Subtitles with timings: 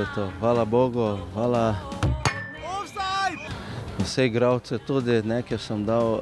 [0.00, 0.30] je to.
[0.40, 1.74] Hvala Bogu, hvala
[3.98, 6.20] vse igravce, tudi nekaj sem dal uh,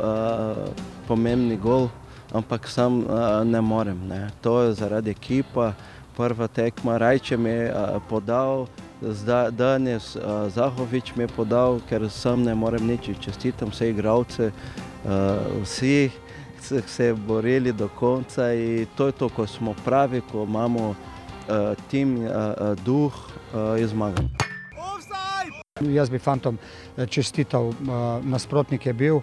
[1.06, 1.88] pomembni gol,
[2.32, 4.00] ampak sam uh, ne morem.
[4.08, 4.30] Ne.
[4.42, 5.72] To je zaradi ekipa,
[6.16, 8.66] prva tekma, Rajče mi je uh, podal,
[9.50, 13.10] danes uh, Zahovič mi je podal, ker sam ne morem nič.
[13.20, 16.10] Čestitam vse igravce, uh, vsi
[16.62, 21.74] so se borili do konca in to je to, ko smo pravi, ko imamo uh,
[21.90, 23.37] tim, uh, uh, duh
[23.78, 24.28] in zmagamo.
[25.80, 26.58] Jaz bi fantom
[26.96, 27.74] eh, čestital, eh,
[28.22, 29.22] nasprotnik je bil eh,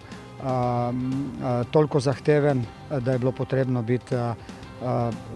[1.70, 2.64] toliko zahteven,
[3.00, 4.14] da je bilo potrebno biti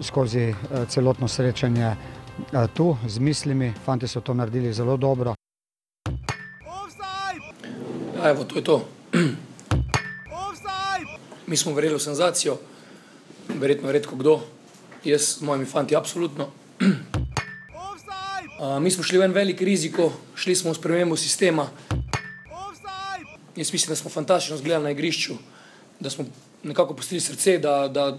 [0.03, 0.55] skozi
[0.89, 1.97] celotno srečanje
[2.75, 3.73] tu z mislimi.
[3.85, 5.35] Fanti so to naredili zelo dobro.
[8.17, 8.85] Ja, evo, to je to.
[11.47, 12.59] Mi smo verjeli v senzacijo,
[13.49, 14.41] verjetno redko kdo,
[15.05, 16.47] jaz s mojimi fanti, absolutno.
[18.61, 21.65] Uh, mi smo šli v en velik riziko, šli smo v spremembo sistema.
[23.57, 25.35] Jaz mislim, da smo fantastično zgledali na igrišču,
[26.01, 26.27] da smo
[26.63, 28.19] nekako pustili srce, da, da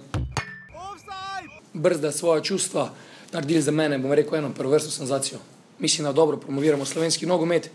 [1.74, 2.90] brzda svoje čustva,
[3.32, 5.38] naredili za mene, bom rekel, eno prvovrstno senzacijo.
[5.80, 7.70] Mislim, da dobro promoviramo slovenski nogomet,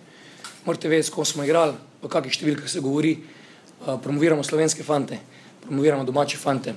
[0.65, 3.13] morate vedeti, kom smo igrali, o kakih številkah se govori,
[3.87, 5.21] uh, promoviramo slovenske fante,
[5.63, 6.75] promoviramo domače fante.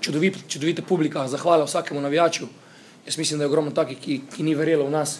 [0.00, 2.50] Čudovit, čudovita publika, zahvala vsakemu navijaču.
[3.06, 5.18] Jaz mislim, da je ogromno takih, ki, ki ni verjelo v nas.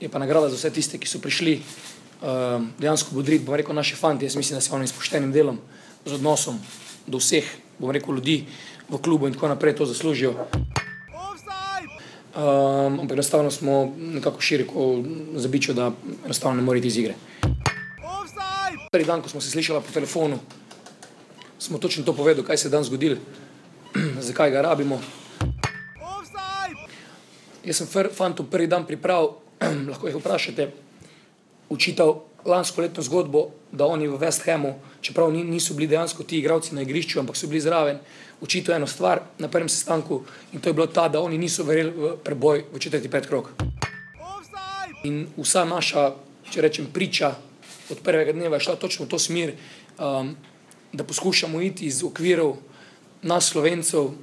[0.00, 3.96] Je pa nagrada za vse tiste, ki so prišli uh, dejansko bodriti, bom rekel, naše
[3.96, 4.26] fanti.
[4.26, 5.58] Jaz mislim, da se oni s poštenim delom,
[6.04, 6.58] z odnosom
[7.06, 7.46] do vseh,
[7.78, 8.44] bom rekel, ljudi
[8.88, 10.34] v klubu in tako naprej to zaslužijo.
[12.36, 15.02] Um, ampak enostavno smo nekako široko
[15.34, 15.92] zabičali, da
[16.24, 17.14] enostavno ne morete iz igre.
[18.92, 20.38] Prvi dan, ko smo se slišali po telefonu,
[21.58, 23.16] smo točno to povedali, kaj se je dan zgodilo,
[24.28, 25.00] zakaj ga rabimo.
[27.66, 29.32] Jaz sem fantom prvi dan pripravil,
[29.90, 30.68] lahko jih vprašate,
[31.68, 36.74] učital lansko letno zgodbo, da oni v West Hamu, čeprav niso bili dejansko ti igravci
[36.74, 37.98] na igrišču, ampak so bili zraven,
[38.40, 40.22] učital eno stvar na prvem sestanku
[40.52, 43.50] in to je bilo ta, da oni niso verjeli v preboj v četrti pet krok.
[45.04, 46.12] In vsa naša,
[46.50, 47.34] če rečem, priča
[47.90, 49.54] od prvega dneva je šla točno v to smer,
[49.98, 50.36] um,
[50.92, 52.56] da poskušamo iti iz okvirov
[53.22, 54.14] nas, slovencev,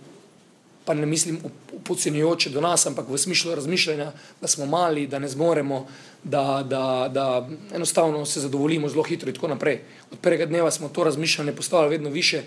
[0.86, 1.40] pa ne mislim
[1.84, 4.12] podcenjujoče do nas, ampak v smislu razmišljanja,
[4.42, 5.88] da smo mali, da ne zmoremo,
[6.24, 9.82] da, da, da enostavno se zadovoljimo zelo hitro in tako naprej.
[10.12, 12.44] Od prvega dneva smo to razmišljanje postavili vedno više,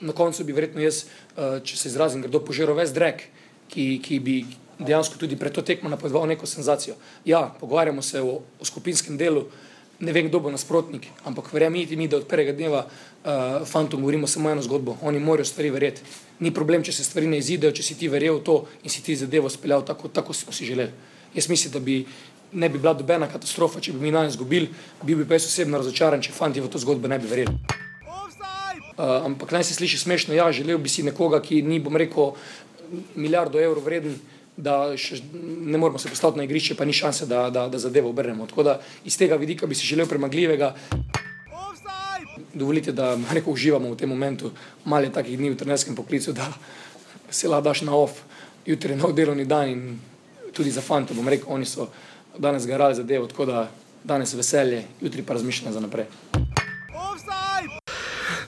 [0.00, 3.22] na koncu bi verjetno jaz, eh, če se izrazim, grdo požeral ves drek,
[3.68, 4.44] ki, ki bi
[4.78, 6.94] dejansko tudi pred to tekmo napovedoval neko senzacijo.
[7.24, 9.44] Ja, pogovarjamo se o, o skupinskem delu,
[10.00, 12.86] ne vem, kdo bo nasprotnik, ampak verjemite mi, da od prvega dneva
[13.24, 16.02] uh, fantom govorimo samo eno zgodbo, oni morajo stvari verjeti.
[16.40, 19.02] Ni problem, če se stvari ne izidejo, če si ti verjel v to in si
[19.04, 20.92] ti zadevo speljal tako, tako smo si želeli.
[21.34, 22.04] Jaz mislim, da bi
[22.52, 24.70] ne bi bila dobena katastrofa, če bi mi danes izgubili,
[25.02, 27.54] bil bi pa jaz osebno razočaran, če fanti v to zgodbo ne bi verjeli.
[29.00, 32.34] Uh, ampak naj se sliši smešno, ja, želel bi si nekoga, ki ni, bom rekel,
[33.14, 34.18] milijardo evrov vreden,
[34.60, 38.10] da še, ne moramo se postaviti na igrišče, pa ni šanse, da, da, da zadevo
[38.10, 38.48] obrnemo.
[38.50, 40.74] Tako da iz tega vidika bi si želel premagljivega.
[42.54, 44.50] Dovolite, da neko uživamo v tem momentu,
[44.84, 46.52] malo je takih dni v trenerskem poklicu, da
[47.30, 48.22] se lahko daš na off,
[48.66, 49.98] jutri je nov delovni dan in
[50.52, 51.88] tudi za fante, bom rekel, oni so
[52.38, 53.70] danes garali zadevo, tako da
[54.04, 56.06] danes veselje, jutri pa razmišljanje za naprej.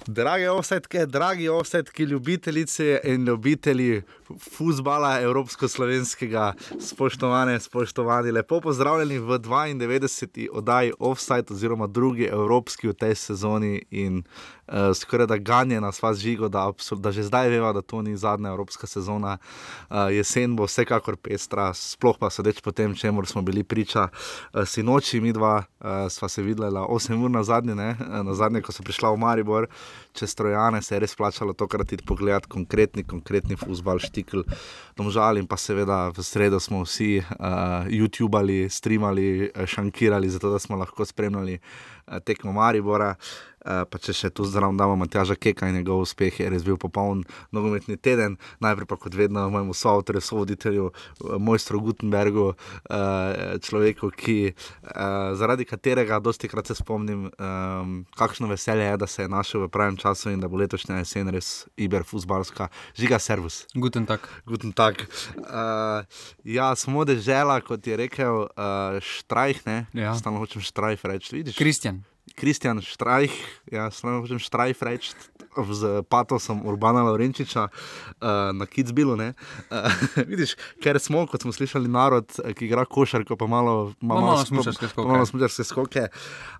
[0.06, 4.02] Drage offsetke, dragi offsetki, ljubitelice in ljubitelji
[4.38, 10.48] futbola evropsko-slovenskega, spoštovane, spoštovani, lepo pozdravljeni v 92.
[10.52, 14.22] oddaji Offside oziroma drugi evropski v tej sezoni in
[14.66, 18.16] uh, skoraj da ganje nas vas žigo, da, da že zdaj veva, da to ni
[18.16, 19.38] zadnja evropska sezona.
[19.90, 24.08] Uh, jesen bo vsekakor pestra, sploh pa sedeč po tem, čemu smo bili priča.
[24.52, 27.96] Uh, sinoči mi dva uh, sva se videla 8 ur na zadnje, ne?
[28.22, 29.66] na zadnje, ko so prišla v Maribor,
[30.12, 34.44] čez Trojane se je res plačalo tokrat iti pogledat konkretni, konkretni futbal, štikl,
[34.96, 40.76] domžal in pa seveda v sredo smo vsi uh, YouTubali, streamali, šankirali, zato da smo
[40.76, 43.16] lahko spremljali uh, tekmo Maribora.
[43.16, 46.64] Uh, Eh, pa če še tu zraven damo Matjaža Keka in njegov uspeh, je res
[46.66, 47.22] bil popoln
[47.54, 48.34] nogometni teden.
[48.62, 52.48] Najprej pa kot vedno mojemu soavtorju, sovoditelju, eh, mojstru Gutenbergu,
[52.90, 54.54] eh, človeku, ki,
[55.38, 57.30] zaradi katerega dosti krat se spomnim,
[58.16, 61.28] kakšno veselje je, da se je našel v pravem času in da bo letošnja jesen
[61.28, 62.68] res iberfuzbalska.
[62.96, 63.66] Žiga servus.
[63.74, 64.28] Guten tak.
[64.46, 65.06] Guten tak.
[66.44, 68.48] Ja, smo dežela, kot je rekel
[69.00, 69.86] Štrajh, ne?
[69.92, 70.14] Ja.
[70.14, 71.56] Stalno hočem Štrajh reči, vidiš?
[71.56, 72.01] Kristjan.
[72.34, 73.32] Kristjan Štrajh,
[73.72, 75.12] ja, samo hočem Štrajh reči,
[75.52, 77.70] z patosom Urbana Lorenčiča uh,
[78.56, 79.14] na Kitzbilu.
[79.14, 79.32] Uh,
[80.30, 84.44] vidiš, ker smo, kot smo slišali, narod, ki igra košarko, pa malo, malo, malo, malo
[84.44, 85.08] smučarske skoke.
[85.08, 86.06] Malo smučarske skoke.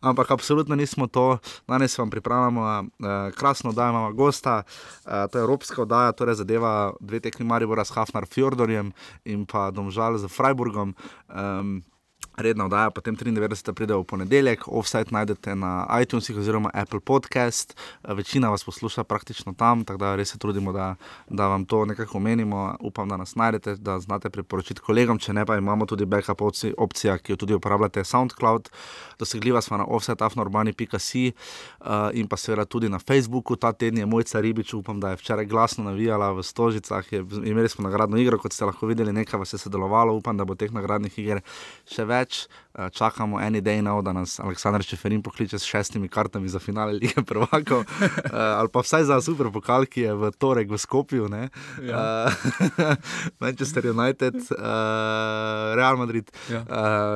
[0.00, 1.38] Ampak absolutno nismo to.
[1.68, 2.86] Danes vam pripravljamo uh,
[3.34, 4.62] krasno, da imamo gosta.
[5.06, 8.92] Uh, to je evropska oddaja, torej zadeva dve tekmi Maribora s Hafnar Fjordorjem
[9.24, 10.94] in pa Domžal z Freiburgom.
[11.28, 11.82] Um,
[12.42, 13.72] redna oddaja, potem 93.
[13.72, 19.84] pride v ponedeljek, offside najdete na iTunesih oziroma Apple Podcast, večina vas posluša praktično tam,
[19.84, 20.94] tako da res se trudimo, da,
[21.28, 22.76] da vam to nekako omenimo.
[22.80, 26.42] Upam, da nas najdete, da znate priporočiti kolegom, če ne pa imamo tudi backup
[26.76, 28.68] opcija, ki jo tudi uporabljate, SoundCloud,
[29.18, 33.56] dosegljiva smo na offside.afnorbani.com uh, in pa seveda tudi na Facebooku.
[33.56, 37.68] Ta teden je mojca Ribič, upam, da je včeraj glasno navijala v Stožicah, je, imeli
[37.68, 40.72] smo nagradno igro, kot ste lahko videli, nekaj vas je sodelovalo, upam, da bo teh
[40.72, 41.42] nagradnih iger
[41.88, 46.48] še več več, eh, čakamo en dan, da nas Aleksandr Čeferin pokliče s šestimi kartami
[46.48, 50.70] za finale lige Prvako, eh, ali pa vsaj za super pokal, ki je v torek
[50.70, 51.28] v Skopju,
[51.82, 52.26] ja.
[52.28, 52.96] Eh,
[53.40, 54.34] Manchester United,
[55.76, 56.64] Real Madrid, ja.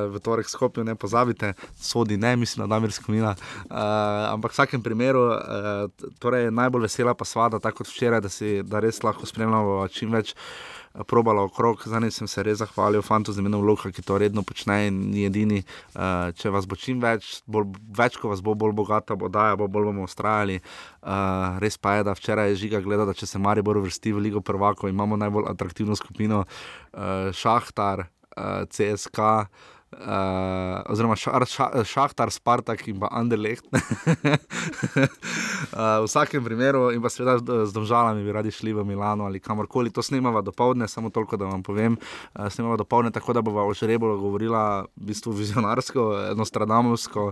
[0.07, 3.35] v torek v Skopju, ne pozabite, sodi ne, mislim, da Damir Skomina.
[3.69, 5.31] Ampak v vsakem primeru,
[6.19, 10.11] torej najbolj vesela pa svada, tako kot včeraj, da, si, da res lahko spremljamo čim
[10.11, 10.35] več
[11.03, 14.87] probala okrog, zdaj sem se res zahvalil fantu z imenom Luka, ki to redno počne
[14.87, 15.61] in ni edini.
[15.93, 19.57] Uh, če vas bo čim več, bolj, več ko vas bo, bolj bogata bo daja,
[19.59, 20.59] bo bolj bomo ustrajali.
[21.01, 24.15] Uh, res pa je, da včeraj je žiga gledal, da če se Mari bo vrsti
[24.15, 29.49] v Ligo prvako, imamo najbolj atraktivno skupino uh, Šahtar, uh, CSK.
[29.87, 33.63] Uh, oziroma šar, ša, Šahtar, Spartak in pa Anderlecht.
[33.71, 33.79] uh,
[36.03, 39.87] v vsakem primeru, in pa seveda z državami bi radi šli v Milano ali kamorkoli.
[39.95, 41.95] To snemamo do povdne, samo toliko, da vam povem.
[42.35, 47.31] Uh, snemamo do povdne tako, da bomo o žrebu govorila v bistvu vizionarsko, enostradamovsko,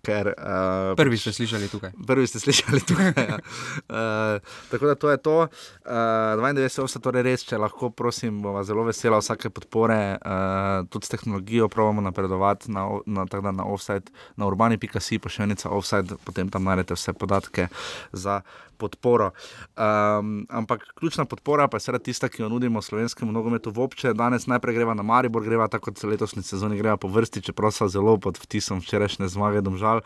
[0.00, 0.32] ker.
[0.40, 1.92] Uh, prvi ste slišali tukaj.
[2.06, 3.12] Prvi ste slišali tukaj.
[3.20, 3.36] ja.
[3.36, 4.40] uh,
[4.72, 5.44] tako da to je to.
[5.84, 11.04] Uh, 92 je torej res, če lahko, prosim, bova zelo vesela vsake podpore, uh, tudi
[11.04, 15.70] s tehnologijo tehnologijo, pravimo napredovati na, na, na, na offside, na urbani.si, pa še enica
[15.70, 17.68] offside, potem tam najdete vse podatke
[18.12, 18.42] za
[18.80, 19.30] podporo.
[19.76, 24.14] Um, ampak ključna podpora pa je seveda tista, ki jo nudimo slovenskemu nogometu v obče.
[24.16, 27.88] Danes najprej greva na Maribor, greva tako kot letošnji sezoni, greva po vrsti, čeprav so
[27.88, 30.00] zelo pod vtisom včerajšnje zmage, domžal.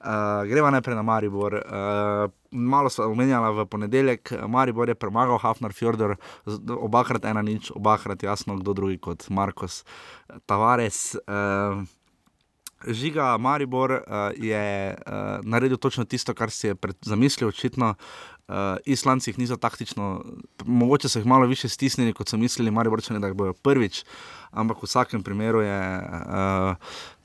[0.00, 1.60] Uh, greva najprej na Maribor.
[1.62, 6.14] Uh, Malo smo omenjali v ponedeljek, Maribor je premagal Hafnar Fjordor,
[6.78, 9.82] obakrat ena nič, obakrat jasno, kdo drugi kot Markos
[10.46, 11.18] Tavares.
[11.26, 11.82] Uh,
[12.84, 14.00] Žiga Maribor uh,
[14.36, 15.12] je uh,
[15.42, 17.94] naredil točno tisto, kar si je zamislil, očitno.
[18.48, 20.24] Uh, Islandci jih niso taktično,
[20.64, 24.04] mogoče so jih malo više stisnili, kot so mislili, Mariborčani, da bojo prvič,
[24.50, 26.00] ampak v vsakem primeru je.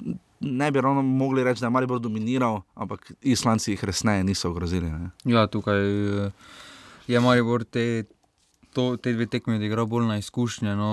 [0.02, 4.50] Uh, Ne bi ravno mogli reči, da je Maribor dominiral, ampak Islandci jih resneje niso
[4.50, 4.90] ogrozili.
[4.90, 5.10] Ne?
[5.24, 5.78] Ja, tukaj
[7.08, 8.04] je Maribor te
[8.74, 10.76] to, te dve tekmi odigral bolj na izkušnje.
[10.76, 10.92] No,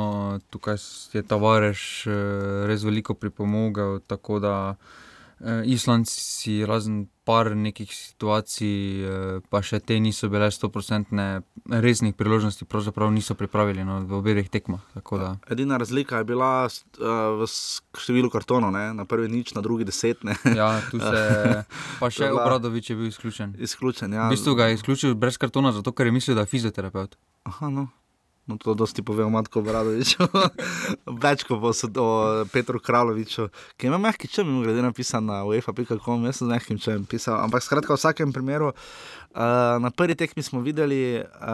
[0.50, 0.78] tukaj
[1.12, 2.12] je ta varež eh,
[2.70, 4.00] res veliko pripomogel.
[4.06, 5.07] Tako da eh,
[5.64, 11.26] Islandci, razen par nekih situacij, eh, pa še te niso bile 100-odstotne,
[11.68, 14.80] resnih priložnosti, pravzaprav niso pripravili no, v obeh tekmah.
[15.52, 17.02] Edina razlika je bila uh,
[17.36, 17.48] v
[18.00, 18.94] številu kartonov, ne?
[18.96, 20.24] na prvi nič, na drugi deset.
[20.24, 20.38] Ne?
[20.56, 21.20] Ja, tu se
[22.00, 23.54] pa še Obradovič je bil izključen.
[23.60, 24.30] Izključen, ja.
[24.32, 27.20] V bistvu ga je izključil brez kartona, zato ker je mislil, da je fizioterapeut.
[27.44, 27.90] Aha, no.
[28.48, 30.24] No, to dosti pove o Matko Bradoviču,
[31.24, 32.08] več kot o
[32.48, 36.78] Petru Kraloviču, ki ima mehki čem, glede na pisano na UEFA.com, jaz sem z mehkim
[36.80, 37.36] čem pisal.
[37.44, 38.72] Ampak skratka, v vsakem primeru
[39.28, 39.42] Uh,
[39.82, 41.48] na prvi tekmi smo videli uh,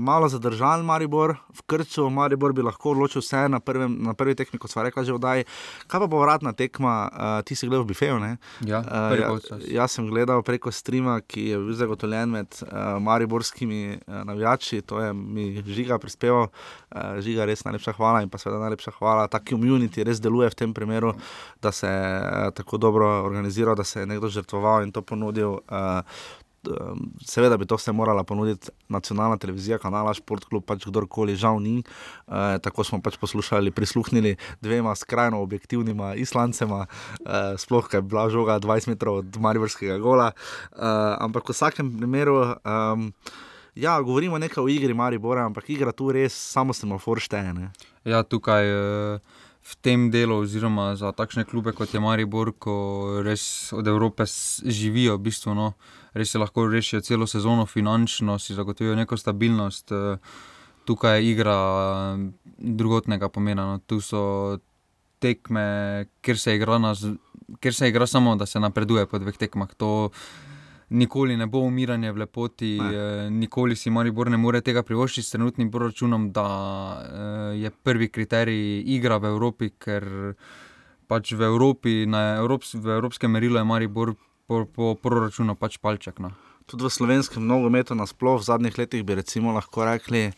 [0.00, 4.60] malo zadržan Maribor, v Krču Maribor bi lahko odločil vse na, prvem, na prvi tekmi,
[4.62, 5.42] kot smo rekli, že vdaj.
[5.90, 8.20] Kaj pa bo vratna tekma, uh, ti si gledal v Bifeju?
[8.62, 9.32] Ja, uh, ja,
[9.82, 15.02] jaz sem gledal preko streama, ki je bil zagotovljen med uh, mariborskimi uh, navijači, to
[15.02, 19.26] je mi žiga prispeval, uh, žiga res najlepša hvala in pa seveda najlepša hvala.
[19.26, 21.12] Ta community res deluje v tem primeru,
[21.58, 25.58] da se je uh, tako dobro organiziral, da se je nekdo žrtvoval in to ponudil.
[25.66, 26.06] Uh,
[27.24, 31.78] seveda bi to vse morala ponuditi nacionalna televizija, kanala, športklub, pač kdorkoli, žal ni.
[31.80, 38.60] E, tako smo pač poslušali, prisluhnili dvema skrajno objektivnima islancema, e, sploh kaj bila žoga
[38.60, 40.32] 20 metrov od Mariborskega gola.
[40.32, 42.40] E, ampak v vsakem primeru.
[42.54, 43.44] E,
[43.76, 47.66] Ja, govorimo nekaj o igri, Maribor, ampak igra tu res samo semafor šteje.
[48.08, 48.64] Ja, tukaj
[49.66, 54.24] v tem delu, oziroma za takšne klube kot je Maribor, ko res od Evrope
[54.62, 55.72] živijo, v bistvu, no,
[56.16, 59.92] res se lahko rešijo celo sezono, finančno si zagotovijo neko stabilnost.
[59.92, 60.16] Eh,
[60.84, 61.58] tukaj je igra
[62.16, 63.66] eh, drugotnega pomena.
[63.66, 63.78] No.
[63.78, 64.58] Tu so
[65.18, 66.94] tekme, kjer se, igra na,
[67.60, 69.74] kjer se igra samo, da se napreduje po dveh tekmah.
[69.76, 70.10] To
[70.88, 72.94] nikoli ne bo umiranje v lepoti, Ne.
[72.94, 76.46] eh, nikoli si Maribor ne more tega privoščiti s trenutnim proračunom, da
[77.54, 80.34] je prvi kriterij igra v Evropi, ker
[81.08, 84.14] pač v Evropi, na Evrops, v evropskem merilu je Maribor
[84.46, 86.18] po, po proračunu pač palček.
[86.22, 86.32] No.
[86.66, 89.18] Tudi v slovenskem nogometu nasploh v zadnjih letih bi
[89.54, 90.32] lahko rekli.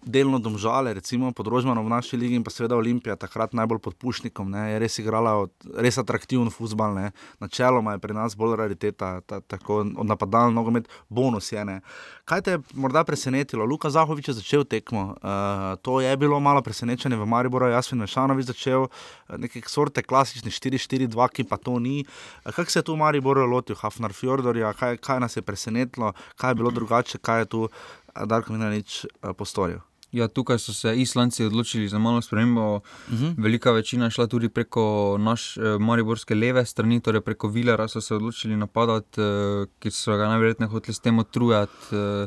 [0.00, 3.94] Delno domžale, recimo pod Rožmanom v naši ligi in pa seveda Olimpija, takrat najbolj pod
[4.00, 6.94] Pušnikom, ne, je res igrala od, res atraktiven futbal.
[6.96, 7.10] Ne.
[7.40, 11.64] Načeloma je pri nas bolj rariteta, ta, tako od napadalnega nogomet, bonus je.
[11.64, 11.80] Ne.
[12.24, 13.64] Kaj te je morda presenetilo?
[13.68, 18.46] Luka Zahovič je začel tekmo, uh, to je bilo malo presenečenje v Mariboru, Jasmin Mešanovič
[18.46, 22.04] začel eh, neke sorte klasične 4-4-2, ki pa to ni.
[22.46, 26.50] Eh, Kako se je tu Maribor lotil, Hafnar Fjordorja, kaj, kaj nas je presenetilo, kaj
[26.50, 29.89] je bilo drugače, kaj je tu eh, Darko Minanič uh, postoril?
[30.12, 32.76] Ja, tukaj so se Islanci odločili za malo spremembo.
[32.76, 33.34] Uh -huh.
[33.38, 38.00] Velika večina je šla tudi preko naš, eh, mariborske leve strani, torej preko Vilera so
[38.00, 42.26] se odločili napadati, eh, ker so ga najverjetneje hoteli s tem utrujati, eh,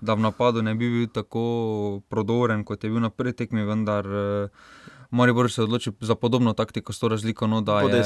[0.00, 4.06] da v napadu ne bi bil tako prodoren, kot je bil na prvi tekmi, vendar
[4.06, 4.48] eh,
[5.10, 8.02] Maribor se je odločil za podobno taktiko, s to razliko, no, da je,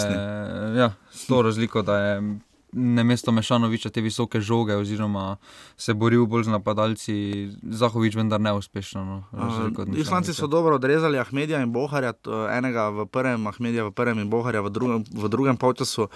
[0.77, 2.39] ja, s to razliko, da je
[2.73, 5.37] ne mesto Mešanoviča te visoke žoge, oziroma
[5.77, 7.15] se boril bolj z napadalci,
[7.63, 9.05] Zahovič vendar neuspešno.
[9.05, 12.13] No, Uh, Islanci so dobro odrezali Ahmedija in Boharja,
[12.53, 16.09] enega v prvem, Ahmedija v prvem in Boharja v drugem, v drugem polčasu.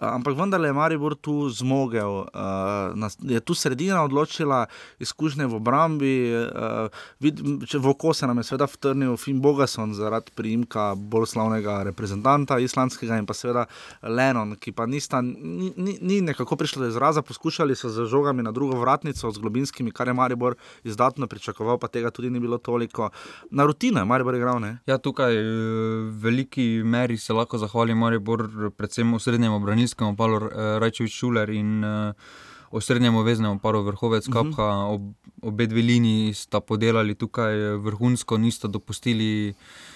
[0.00, 2.26] Ampak vendarle je Maribor tu zmogel.
[2.34, 4.66] Uh, je tu sredina odločila,
[4.98, 6.14] izkušnje v obrambi.
[6.32, 6.88] Uh,
[7.20, 7.40] vid,
[7.72, 13.18] v oko se nam je seveda vtrnil Finn Bogason zaradi priimka bolj slavnega reprezentanta islandskega
[13.18, 13.66] in pa seveda
[14.02, 17.22] Lennon, ki pa nista, ni, ni, ni nekako prišlo do izraza.
[17.22, 21.88] Poskušali so z žogami na drugo vratnico, z globinskimi, kar je Maribor izdatno pričakoval, pa
[21.88, 23.10] tega tudi ni bilo toliko.
[23.50, 24.78] Na rutino je Maribor igral, ne?
[24.86, 30.48] Ja, tukaj eh, v veliki meri se lahko zahvali Maribor, predvsem osrednjemu branilskemu paru
[30.80, 32.12] Rajčevič Šuler in eh,
[32.70, 34.70] osrednjemu veznemu paru Vrhovec Kapha.
[34.90, 39.50] Ob, obe dve liniji sta podelali tukaj eh, vrhunsko, nista dopustili.
[39.50, 39.93] Eh,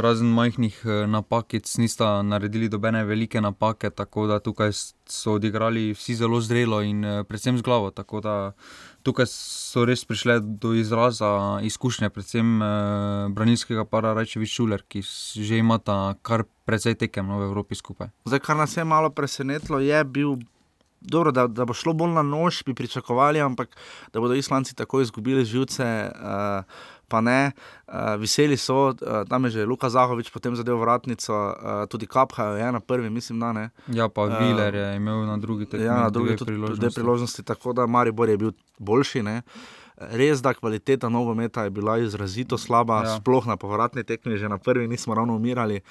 [0.00, 4.72] razen majhnih eh, napakic, nista naredili dobene velike napake, tako da tukaj
[5.06, 7.90] so odigrali vsi zelo zrelo in eh, predvsem z glavo.
[7.90, 8.52] Tako da
[9.02, 12.68] tukaj so res prišle do izraza izkušnje, predvsem eh,
[13.30, 15.02] branilskega para Rajčevič Šuler, ki
[15.34, 18.10] že imata kar precej tekem no, v Evropi skupaj.
[18.24, 20.36] Zdaj, kar nas je malo presenetilo, je bil.
[21.00, 23.72] Dobro, da, da bo šlo bolj na nož, bi pričakovali, ampak
[24.12, 27.50] da bodo Islanci tako izgubili živce, uh, pa ne.
[27.90, 32.54] Uh, veseli so, uh, tam je že Luka Zahovič potem zadev vratnico, uh, tudi Kapha
[32.54, 33.66] je na prvi, mislim, da ne.
[33.90, 36.94] Ja, pa uh, Viler je imel na drugi tekmi Ja, na drugi tudi dve priložnosti.
[36.94, 39.22] priložnosti, tako da Maribor je bil boljši.
[39.22, 39.42] Ne?
[40.00, 43.10] Res, da kvaliteta nogometa je bila izrazito slaba, ja.
[43.10, 43.16] Ja.
[43.20, 45.82] sploh na povratni tekmi, že na prvi nismo ravno umirali.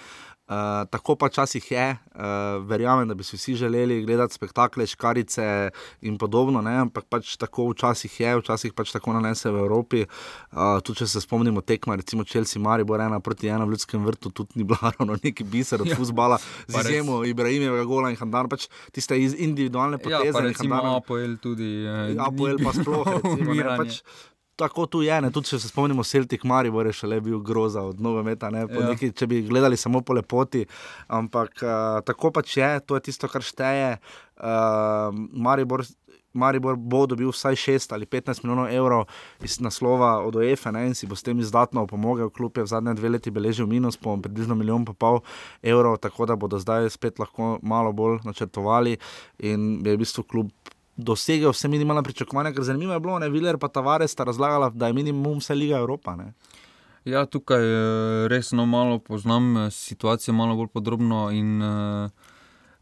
[0.49, 0.55] Uh,
[0.89, 2.21] tako pa včasih je, uh,
[2.63, 5.69] verjamem, da bi si vsi želeli gledati spektakle, škarice
[6.01, 6.73] in podobno, ne?
[6.79, 10.01] ampak pač tako včasih je, včasih pač tako nanese v Evropi.
[10.51, 14.31] Uh, tudi če se spomnimo tekma, recimo Chelsea, Maribor, ena proti ena v ljudskem vrtu,
[14.31, 15.93] tudi ni bila ravno neki biser od ja.
[15.93, 15.97] Ja.
[15.97, 16.37] fuzbala,
[16.67, 20.33] z Pa izjemo Ibrahimova gola in Handan, pač tiste individualne Ja, poteze.
[20.33, 21.85] pa in recimo Handana- APL tudi.
[21.85, 24.01] eh, ni pa sploh, recimo, ne, pač,
[24.59, 25.15] tako tu je.
[25.23, 28.83] Ne, tudi če se spomnimo, Celtic Maribor je šele bil groza od nogometa, ne, po
[28.83, 28.91] Ja.
[28.91, 30.65] neki, če bi gledali samo po lepoti.
[31.07, 33.95] Ampak uh, tako pač je, to je tisto, kar šteje.
[34.39, 35.83] Uh, Maribor,
[36.33, 39.07] Maribor bo dobil vsaj 6 ali 15 milijonov evrov
[39.43, 42.29] iz naslova od OEF-a in si bo s tem izdatno pomagal.
[42.29, 45.23] Klub je v zadnje dve leti beležil minus po približno milijon pa pol
[45.63, 48.97] evrov, tako da bodo zdaj spet lahko malo bolj načrtovali
[49.39, 50.53] in je v bistvu klub
[50.99, 54.87] dosegel vse minimalne pričakovanja, ker zanimivo je bilo, ne Viler pa Tavares sta razlagala, da
[54.87, 56.15] je minimum vse Liga Evropa.
[56.15, 56.33] Ne?
[57.07, 61.29] Ja, tukaj eh, res no, malo poznam eh, situacijo, malo bolj podrobno.
[61.31, 62.28] In, uh,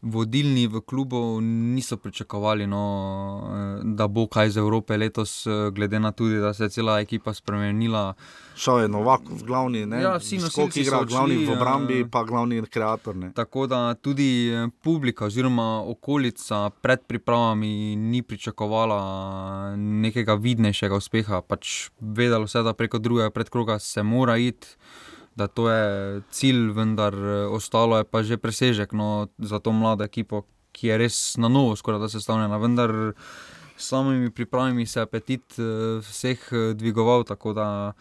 [0.02, 2.82] vodilni v klubu niso pričakovali, no,
[3.50, 7.00] eh, da bo kaj iz Evrope letos, eh, glede na to, da se je cela
[7.00, 8.14] ekipa spremenila.
[8.56, 12.08] Šel je Novak v glavni, ne Ja, vsi nosilci igra, so glavni v obrambi, eh,
[12.10, 13.16] pa glavni kreator.
[13.16, 13.32] Ne?
[13.34, 21.40] Tako da tudi eh, publika oziroma okolica pred pripravami ni pričakovala nekega vidnejšega uspeha.
[21.40, 24.66] Pač vedelo se da preko drugega predkroga se mora iti,
[25.38, 30.04] da to je cilj, vendar eh, ostalo je pa že presežek no, za to mlado
[30.04, 30.42] ekipo,
[30.74, 32.58] ki je res na novo skoraj da sestavljena.
[32.58, 33.14] Vendar
[33.78, 37.92] s samimi pripravami se je apetit eh, vseh eh, dvigoval, tako da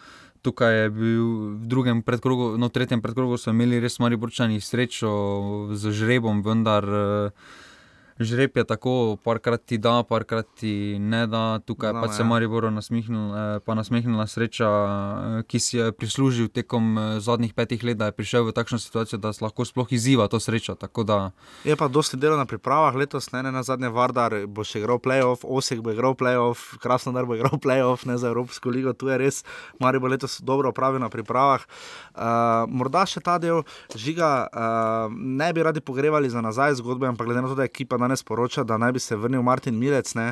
[0.41, 1.25] tukaj je bil
[1.58, 5.12] v drugem predkrogu, no, tretjem predkrogu so imeli res Mariborčani srečo
[5.74, 7.32] z žrebom, vendar eh,
[8.19, 12.27] žreb je tako, parkrat ti da, parkrat ti ne da, tukaj Znamo, pa se ja.
[12.27, 17.97] Mariboru nasmihnila, pa nasmehnila sreča, eh, ki si je prislužil tekom eh, zadnjih petih let,
[17.97, 20.75] da je prišel v takšno situacijo, da se lahko sploh izziva to srečo.
[20.79, 21.31] Da
[21.63, 25.00] Je pa dosti dela na pripravah letos, ne, ne na zadnje Vardar bo še igral
[25.00, 29.17] playoff, Osek bo igral playoff, Krasnodar bo igral playoff, ne za Evropsko ligo, tu je
[29.17, 29.43] res,
[29.79, 31.63] Mari bo letos dobro opravil na pripravah.
[32.17, 33.62] Uh, morda še ta del
[33.93, 37.97] žiga, uh, ne bi radi pogrevali za nazaj zgodbe, ampak glede na to, da ekipa
[38.07, 40.15] danes poroča, da naj bi se vrnil Martin Milec.
[40.15, 40.23] Uh,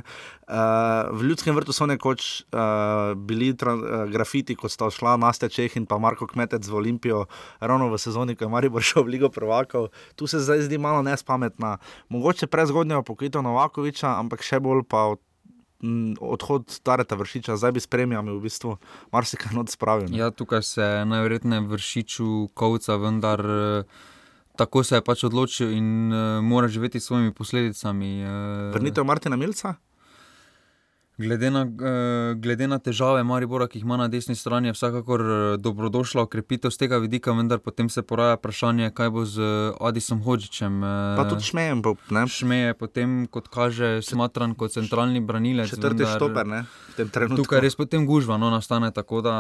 [1.12, 5.86] v ljudskem vrtu so nekoč uh, bili uh, grafiti, kot sta šla Nastja Čeh in
[5.86, 7.25] pa Marko Kmetec v Olimpijo,
[7.60, 9.91] ravno v sezoni, ko je Maribor šel v Ligo prvakov.
[10.15, 11.77] Tu se zdaj zdi malo nespametna,
[12.10, 15.22] mogoče prezgodnja pokojitev Novakoviča, ampak še bolj pa od,
[15.84, 18.77] m, odhod Tareta Vršiča, zdaj bi s premijami v bistvu
[19.12, 20.08] marsikaj not spravil.
[20.08, 20.24] ne.
[20.24, 23.44] ja, tukaj se najverjetneje vršiču kovca, vendar.
[23.44, 24.13] eh,
[24.58, 28.24] Tako se je pač odločil in uh, mora živeti s svojimi posledicami.
[28.24, 28.30] Uh,
[28.74, 29.76] Vrnitev Martina Milca?
[31.18, 35.22] Glede na, eh, glede na težave Maribora, ki jih ima na desni strani, je vsekakor
[35.22, 39.78] eh, dobrodošla okrepitev z tega vidika, vendar potem se poraja vprašanje, kaj bo z eh,
[39.80, 40.82] Adisom Hodžičem.
[41.16, 42.26] Pa tudi šmejem, bo, ne?
[42.28, 45.70] Šmeje potem, kot kaže, smatran kot centralni branilec.
[45.70, 46.66] četrti vendar štoper, ne?
[47.36, 49.36] Tukaj res potem gužva no, nastane, tako da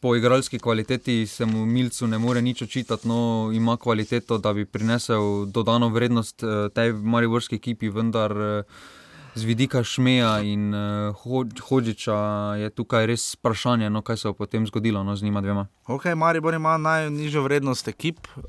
[0.00, 4.64] po igralski kvaliteti se mu Milcu ne more nič očitati, no ima kvaliteto, da bi
[4.64, 8.62] prinesel dodano vrednost eh, tej mariborski ekipi, vendar eh,
[9.34, 11.14] z vidika Šmeja in uh,
[11.68, 12.18] Hodžiča
[12.58, 15.68] je tukaj res vprašanje, no, kaj se bo potem zgodilo no, z njima dvema.
[15.88, 18.42] Ok, Maribor ima najnižjo vrednost ekip uh,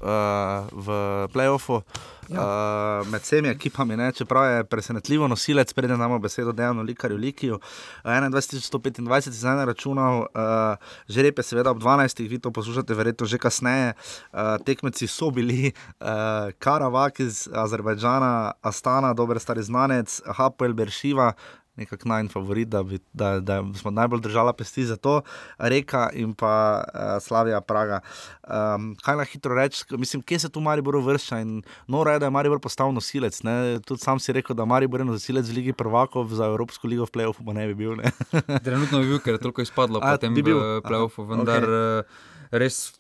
[0.71, 0.87] v
[1.31, 1.81] playoffu.
[2.29, 2.41] Ja.
[2.41, 7.55] Uh, med vsemi ekipami, ne, čeprav je presenetljivo nosilec, preden damo besedo Dejanu Likarju Likiju.
[7.55, 12.27] Uh, 21.125 si zdaj računal, uh, žreb je seveda ob 12.
[12.29, 13.93] vi to poslušate, verjetno že kasneje.
[14.33, 21.33] Uh, tekmeci so bili uh, Karavak iz Azerbajdžana, Astana, dober stari znanec, Hapoel Beršiva,
[21.79, 25.21] nekako najmanj favorit, da, bi, da, da smo najbolj držali pesti za to,
[25.57, 28.01] Reka in pa uh, Slavija Praga.
[28.43, 32.27] Um, kaj na hitro reči, mislim, kje se tu Maribor vršča in noro je, da
[32.27, 33.41] je Maribor postal nosilec.
[33.43, 33.79] Ne?
[33.85, 37.13] Tudi sam si rekel, da Maribor je nosilec v Ligi prvakov za Evropsko ligo v
[37.15, 37.95] play-offu, pa ne bi bil.
[37.95, 38.11] Ne?
[38.65, 40.59] Trenutno bi bil, ker je toliko izpadlo A, potem bi bil?
[40.59, 42.03] v play-offu, vendar okay.
[42.51, 42.99] res.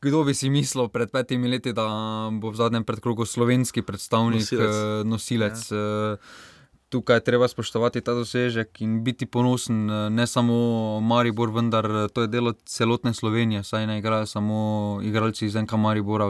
[0.00, 1.84] Kdo bi si mislil pred petimi leti, da
[2.32, 4.78] bo v zadnjem predkrogu slovenski predstavnik, Nosilec.
[5.04, 5.04] nosilec?
[5.04, 6.14] nosilec ja.
[6.90, 10.54] Tukaj je treba spoštovati ta dosežek in biti ponosen, eh, ne samo
[11.00, 15.72] Maribor, vendar eh, to je delo celotne Slovenije, saj ne igrajo samo igralci iz NK
[15.72, 16.26] Maribora,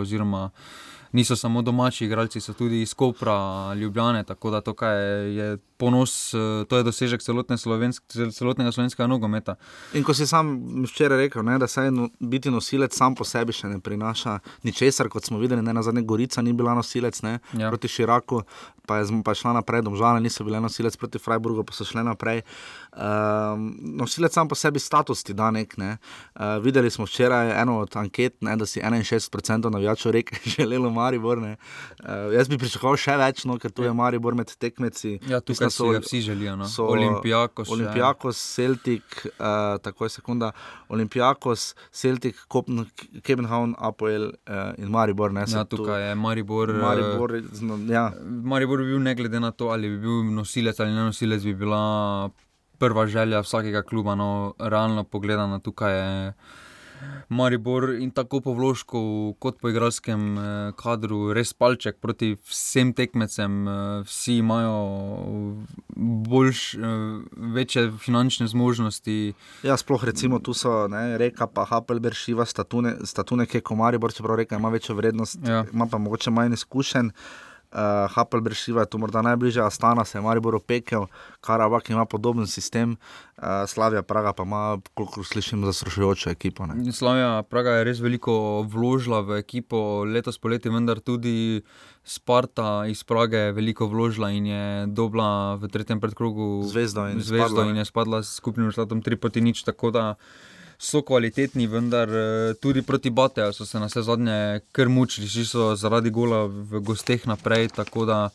[1.12, 4.96] niso samo domači igralci, so tudi iz Kopra, Ljubljane, tako da tukaj
[5.36, 9.56] je ponos, eh, to je dosežek celotne slovensk, cel- celotnega slovenskega nogometa.
[9.96, 10.52] In ko si sam
[10.84, 14.38] včeraj rekel, ne, da saj no, biti nosilec sam po sebi še ne prinaša
[14.68, 17.64] ničesar, kot smo videli, ne na zadnje Gorica ni bila nosilec ne, ja.
[17.64, 17.72] Ja.
[17.72, 18.42] proti Širaku,
[18.86, 22.02] pa je, pa je šla naprej, domžale niso bile nosilec proti Freiburgu, pa so šle
[22.04, 22.42] naprej.
[22.90, 23.70] Um,
[24.02, 25.76] nosilec sam po sebi status ti da nek.
[25.78, 25.96] Ne.
[26.34, 31.38] Uh, videli smo včeraj eno od anket, ne, da si 61% navijačev reke želelo Maribor.
[31.38, 31.56] Ne.
[32.02, 35.18] Uh, jaz bi pričakoval še več, no, ker tu je Maribor med tekmeci.
[35.30, 36.56] Ja, tukaj Si ga vsi želijo.
[36.56, 36.68] No.
[36.68, 37.70] so Olimpijakos.
[37.70, 39.46] Olimpijakos, Celtic, uh,
[39.82, 40.52] tako je sekunda,
[40.88, 42.36] Olimpijakos, Celtic,
[43.22, 44.32] Kebenhavn, Apoel uh,
[44.78, 45.32] in Maribor.
[45.32, 46.70] Ne, Ja, se tu- tukaj je Maribor.
[46.70, 48.12] eh, Maribor, zna, ja.
[48.44, 51.54] Maribor bi bil, ne glede na to, ali bi bil nosilec ali ne nosilec, bi
[51.54, 52.30] bila
[52.78, 54.14] prva želja vsakega kluba.
[54.14, 56.32] No, realno pogledano, tukaj je
[57.28, 59.00] Maribor in tako po vložku,
[59.38, 60.42] kot po igralskem eh,
[60.76, 63.68] kadru, res palček proti vsem tekmecem.
[63.68, 64.76] eh, Vsi imajo
[65.96, 66.78] boljš, eh,
[67.54, 69.34] večje finančne zmožnosti.
[69.62, 73.76] ja, sploh recimo tu so ne, reka, pa Hapelberg, Šiva, statune, statune ki je kot
[73.76, 75.64] Maribor, čeprav reka ima večjo vrednost, Ja.
[75.72, 77.10] ima pa mogoče manj izkušenj.
[77.70, 81.04] Uh, Hapelberg, Šiva je tu morda najbližje, Astana se je Maribor opekel,
[81.40, 82.96] Karabak ima podoben sistem,
[83.36, 86.66] uh, Slavija Praga pa ima, koliko slišim, zastrašujočo ekipo.
[86.66, 86.92] Ne.
[86.92, 91.62] Slavija Praga je res veliko vložila v ekipo letos poleti, vendar tudi
[92.04, 97.46] Sparta iz Prage je veliko vložila in je dobila v tretjem predkrogu Zvezdo in zvezdo
[97.46, 97.70] izpadla, ne.
[97.70, 99.62] in je spadla s skupnim rezultatom 3 proti nič.
[99.62, 100.14] Tako da
[100.80, 105.44] so kvalitetni, vendar eh, tudi proti Bateju so se na vse zadnje kar mučili, šli
[105.44, 107.68] so zaradi gola v gosteh naprej.
[107.76, 108.30] Tako da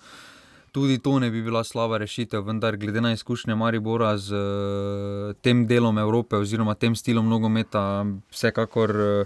[0.71, 5.65] tudi to ne bi bila slaba rešitev, vendar glede na izkušnje Maribora z eh, tem
[5.67, 9.25] delom Evrope oziroma tem stilom nogometa, vsekakor eh,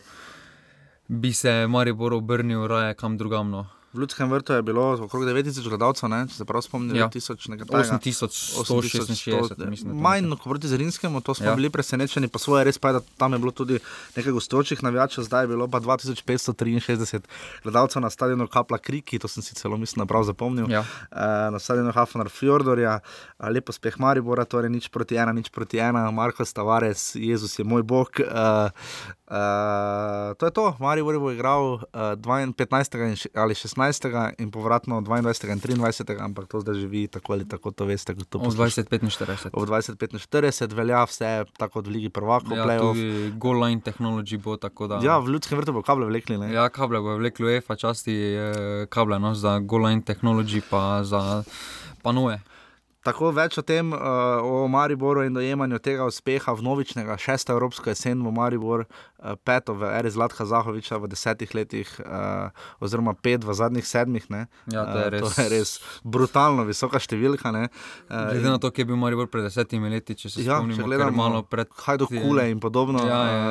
[1.08, 3.67] bi se Maribor obrnil raje kam drugamno.
[3.93, 6.28] V Ljudskem vrtu je bilo okrog 9000 gledalcev, ne?
[6.30, 7.08] če se prav spomnim, Ja.
[7.10, 7.97] 1000 nekaj takega.
[7.97, 9.89] 8166, mislim.
[9.89, 10.38] da to Manj nekaj.
[10.38, 11.49] kot proti Zrinskemu, to smo ja.
[11.49, 11.56] Ja.
[11.56, 13.80] bili presenečeni, pa svoje res pa je, da tam je bilo tudi
[14.15, 17.19] nekaj gostujočih navijačev, zdaj je bilo pa 2563
[17.63, 20.69] gledalcev na stadionu Kapla Kriki, to sem si celo mislim, da prav zapomnil.
[20.71, 20.80] Ja.
[20.80, 21.17] Uh,
[21.49, 22.99] na stadionu Hafnar Fjordorja,
[23.39, 27.65] uh, lepo speh Maribora, torej nič proti ena, nič proti ena, Marko Stavares, Jezus je
[27.65, 28.08] moj bog.
[28.19, 28.69] Uh,
[29.30, 32.98] Uh, to je to, Maribor bo igral uh, 15.
[32.98, 34.34] in ali 16.
[34.42, 35.54] in povratno 22.
[35.54, 36.18] in 23.
[36.18, 38.15] ampak to zdaj živi tako ali tako, to veste.
[38.15, 38.89] kot to poslušate.
[38.89, 39.50] 2045.
[39.54, 42.65] Ob 25-40 velja vse tako kot v Ligi prvakov, Ja,
[43.38, 45.00] Goal Line Technology bo tako da.
[45.04, 46.38] Ja, v ljudskem vrtu bo kable vlekli.
[46.38, 46.50] Ne?
[46.54, 51.44] Ja, kable bo vleklo UEFA, časti eh, kable no, za Goal Line Technology pa za
[52.02, 52.42] panoje.
[53.10, 58.22] Tako več o tem, uh, o Mariboru in dojemanju tega uspeha vnovičnega, šesta evropska jesen
[58.22, 62.54] v Maribor, uh, peto v eri Zlatka Zahoviča v desetih letih, uh,
[62.86, 64.30] oziroma pet v zadnjih sedmih.
[64.30, 64.45] Ne?
[64.69, 65.26] Ja, to je res.
[65.26, 65.72] to je res
[66.06, 67.50] brutalno visoka številka.
[67.56, 67.65] ne.
[68.10, 70.86] Eh, Glede na to, kje je bil Maribor pred desetimi leti, če se Ja, spomnimo,
[70.86, 71.67] gledamo malo pred.
[71.86, 73.02] Hajdo kule in podobno.
[73.08, 73.41] Ja, je,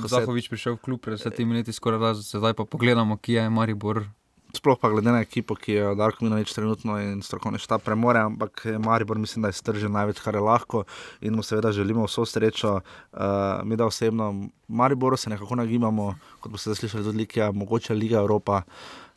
[0.00, 3.20] ko se je Zahovič prišel v klub pred desetimi leti, skoraj da zdaj pa pogledamo,
[3.20, 4.06] kje je Maribor.
[4.52, 8.66] Sploh pa glede na ekipo, ki jo Darko Minovič trenutno in strokovni štab premore, ampak
[8.78, 10.84] Maribor mislim, da je stržen največ, kar je lahko
[11.20, 12.80] in mu seveda želimo vso srečo.
[13.12, 13.20] Uh,
[13.64, 18.62] mi da osebno Mariboru se nekako nagibamo, kot boste slišali tudi Likija, mogoče Liga Evropa.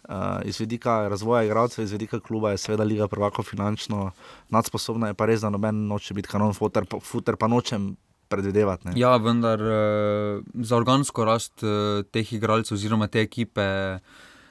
[0.09, 4.11] Uh, iz vidika razvoja igralcev, iz vidika kluba je seveda Liga prvako finančno
[4.49, 7.95] nadsposobna, je pa res, da noben noče biti kanon futer, pa- futer pa nočem
[8.27, 8.87] predvidevati.
[8.87, 8.93] ne.
[8.95, 13.99] Ja, vendar eh, za organsko rast eh, teh igralcev oziroma te ekipe.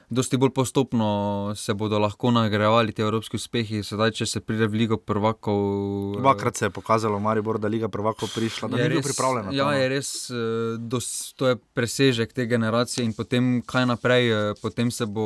[0.07, 1.07] Dosti bolj postopno
[1.55, 3.83] se bodo lahko nagrajevali ti evropski uspehi.
[3.83, 5.57] Sedaj, če se pride v Ligo prvakov.
[6.13, 9.05] eh, Dvakrat se je pokazalo, Maribor, da Liga prvako prišla, da je je bil res-
[9.05, 9.45] pripravljen.
[9.45, 10.33] na to, Ja, je res, eh,
[10.79, 14.29] dos, to je presežek te generacije in potem kaj naprej.
[14.31, 15.25] eh, Potem se bo,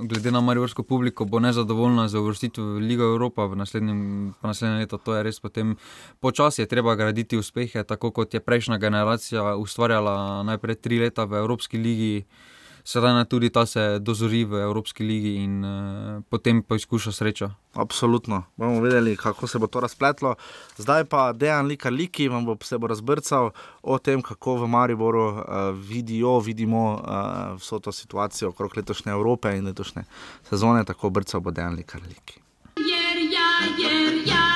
[0.00, 4.00] glede na mariborsko publiko, bo nezadovoljna z uvrstitvijo v Ligo Evropa v naslednjem,
[4.32, 4.98] v naslednjem letu.
[4.98, 5.76] To je res potem
[6.20, 11.34] počasi je treba graditi uspehe, tako kot je prejšnja generacija ustvarjala najprej tri leta v
[11.34, 12.24] Evropski ligi.
[12.84, 17.50] Sedaj naj tudi ta se dozori v Evropski ligi in uh, potem poizkuša srečo.
[17.74, 18.42] Absolutno.
[18.56, 20.34] Bomo videli, kako se bo to razpletlo.
[20.76, 23.50] Zdaj pa Dejan Lika Liki vam bo, se bo razbrcal
[23.82, 29.56] o tem, kako v Mariboru uh, vidijo, vidimo uh, vso to situacijo okrog letošnje Evrope
[29.56, 30.02] in letošnje
[30.50, 30.84] sezone.
[30.84, 32.40] Tako brcal bo Dejan Lika Liki.
[32.76, 34.51] Jer ja, jer ja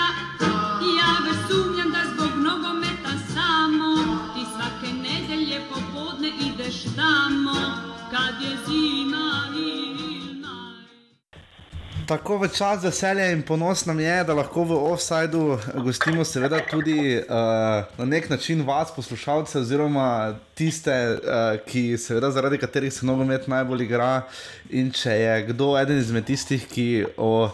[12.07, 17.19] Tako v čas veselja in ponos nam je, da lahko v offsajdu gostimo, seveda, tudi
[17.19, 23.49] uh, na nek način vas, poslušalce, oziroma tiste, uh, ki, seveda, zaradi katerih se nogomet
[23.51, 24.23] najbolj igra.
[24.71, 27.51] In če je kdo eden izmed tistih, ki o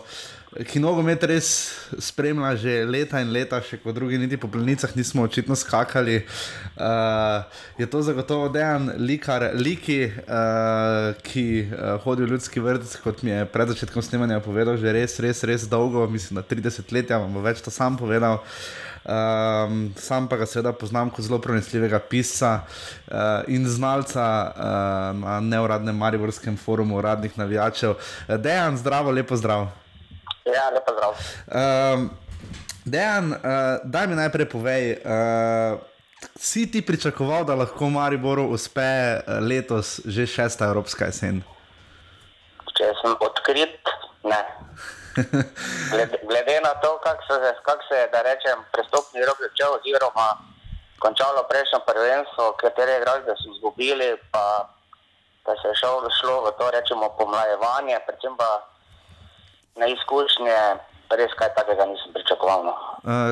[0.52, 1.46] ki nogomet res
[1.96, 6.20] spremlja že leta in leta, še kot drugi, niti po plenicah nismo očitno skakali.
[6.76, 7.40] Uh,
[7.80, 13.32] je to zagotovo dejan likar, liki, uh, ki uh, hodi v ljudski vrt, kot mi
[13.32, 17.32] je pred začetkom snemanja povedal, že res, res, res dolgo, mislim, da 30 let, vam
[17.32, 18.42] bo več to sam povedal.
[19.02, 24.62] Um, sam pa ga seveda poznam kot zelo pronicljivega pisca uh, in znalca uh,
[25.18, 27.96] na neuradnem Mariborskem forumu uradnih navijačev.
[28.38, 29.81] Dejan, zdravo, lepo zdrav.
[30.44, 31.12] Ja, lepo zdrav.
[31.46, 32.10] Um,
[32.84, 33.38] Dejan, uh,
[33.84, 35.78] daj mi najprej povej, uh,
[36.34, 41.42] si ti pričakoval, da lahko Mariboru uspe uh, letos že šesta evropska jesen?
[42.74, 43.92] Če sem odkrit,
[44.26, 44.42] ne.
[45.92, 50.28] Glede, glede na to, kako se, kak se je, da rečem, prestopni rok začel, oziroma
[50.98, 54.66] končalo prejšnjo prvenstvo, katere igralce so izgubili, pa
[55.46, 58.71] da se je šel, šlo v to, rečemo, pomlajevanje, predvsem pa
[59.76, 60.56] na izkušnje,
[61.12, 62.64] res kaj takega nisem pričakoval.
[62.64, 62.74] No.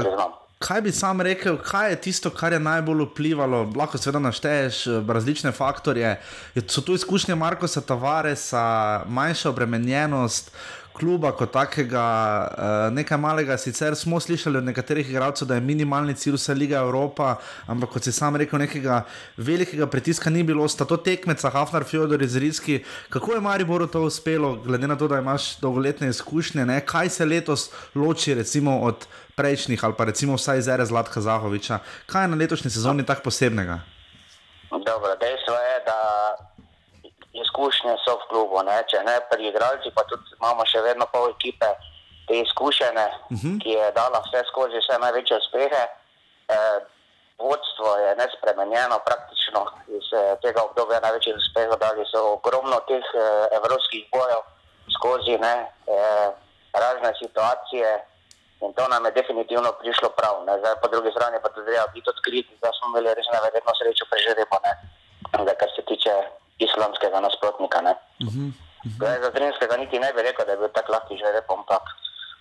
[0.01, 0.33] Priznam.
[0.61, 3.73] Kaj bi sam rekel, kaj je tisto, kar je najbolj vplivalo?
[3.73, 6.11] Lahko seveda našteješ eh, različne faktorje.
[6.55, 8.65] Je- So tu izkušnje Markoša Tavaresa,
[9.07, 10.53] manjša obremenjenost
[11.01, 13.57] kluba kot takega, eh, nekaj malega.
[13.59, 17.37] Sicer smo slišali od nekaterih igralcev, da je minimalni cilj vse Liga Evropa,
[17.67, 19.05] ampak kot si sam rekel, nekega
[19.37, 22.83] velikega pritiska ni bilo, sta to tekmeca, Hafnar, Fjodor iz Rizki.
[23.09, 26.81] Kako je Mariboru to uspelo, glede na to, da imaš dolgoletne izkušnje, ne?
[26.87, 31.79] kaj se letos loči recimo od prejšnjih ali pa recimo vsaj iz ere Zlatka Zahoviča.
[32.07, 33.81] Kaj je na letošnji sezoni tako posebnega?
[34.71, 36.01] Dobro, dejstvo je, da
[37.45, 38.83] izkušnje so v klubu, ne?
[38.91, 41.69] če ne pri igralcih, pa tudi imamo še vedno pol ekipe,
[42.29, 43.63] te izkušene, uh -huh.
[43.63, 45.83] ki je dala vse skozi vse največje uspehe.
[46.49, 46.79] Eh,
[47.39, 53.05] vodstvo je nespremenjeno, praktično praktično iz eh, tega obdobja največjih uspehov, dali so ogromno teh
[53.15, 54.43] eh, evropskih bojev
[54.97, 56.29] skozi ne, eh,
[56.73, 57.89] razne situacije
[58.61, 60.45] in to nam je definitivno prišlo prav.
[60.47, 60.59] Ne.
[60.59, 64.05] Zdaj, po drugi strani pa tudi treba biti odkriti, da smo imeli res neverjetno srečo
[64.11, 64.73] pri žrebu, ne,
[65.47, 66.13] da kar se tiče
[66.65, 67.81] islamskega nasprotnika.
[67.81, 67.95] Ne.
[68.97, 71.85] Zdaj, za Zrinskega niti ne bi rekel, da je bil tako lahki žreb, ampak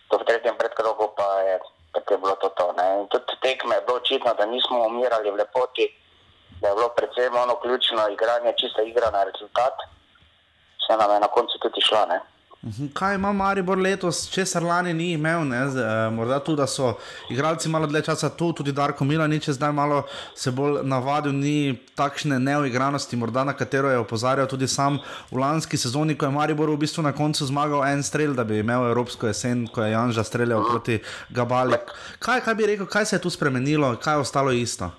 [0.08, 1.60] to v tretjem predkrogu pa je,
[1.96, 2.50] je bilo to.
[2.50, 2.88] to ne.
[3.02, 5.88] In tudi tekme je bilo očitno, da nismo umirali v lepoti,
[6.62, 9.76] da je bilo predvsem ono ključno igranje, čista igra na rezultat,
[10.88, 12.06] se nam je na koncu tudi šla.
[12.06, 12.20] Ne.
[12.64, 12.88] Mhm.
[12.94, 15.48] Kaj ima Maribor letos, česar lani ni imel?
[15.48, 15.70] Ne?
[15.70, 16.98] Z, eh, morda tudi, da so
[17.30, 20.04] igralci malo dlje časa tu, tudi Darko Milanič je zdaj malo
[20.36, 25.00] se bolj navadil, ni takšne neuigranosti, morda na katero je opozarjal tudi sam
[25.32, 28.60] v lanski sezoni, ko je Maribor v bistvu na koncu zmagal en strel, da bi
[28.60, 31.80] imel Evropsko jesen, ko je Janža streljal proti Gabali.
[32.20, 34.92] Kaj, kaj bi rekel, kaj se je tu spremenilo, kaj je ostalo isto?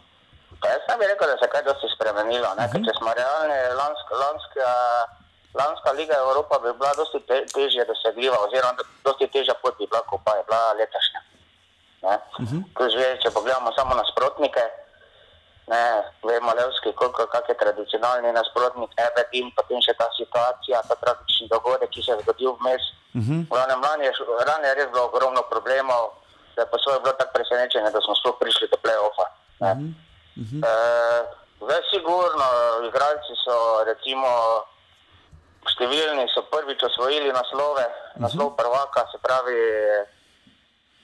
[0.61, 2.49] Pa jaz ne bi rekel, da se je kaj dosti spremenilo.
[2.57, 2.85] Uh -huh.
[2.87, 4.69] Če smo realni, lanska, lanska,
[5.55, 9.87] lanska liga Evropa bi bila dosti te, težje dosegljiva, oziroma do- dosti težja pot bi
[9.87, 11.21] bila, kot pa je bila letošnja.
[12.03, 12.91] Uh -huh.
[12.97, 14.65] že, če pogledamo samo nasprotnike,
[15.67, 15.83] ne,
[16.23, 21.91] vemo Levski, koliko kak je tradicionalni nasprotnik, Ebedin, potem še ta situacija, ta tragični dogodek,
[21.91, 22.83] ki se je zgodil vmes.
[23.15, 23.41] Uh -huh.
[23.47, 24.13] V glavnem, lani je,
[24.51, 26.05] lani je res bilo ogromno problemov,
[26.57, 29.27] da je po svoje bilo tako presenečenje, da smo sploh prišli do play-offa.
[29.61, 29.73] ne.
[30.69, 31.23] Eh,
[31.61, 32.47] Zdaj, sigurno,
[32.89, 34.29] igralci so, recimo,
[35.73, 37.87] številni so prvič osvojili naslove,
[38.23, 39.59] naslov prvaka, se pravi,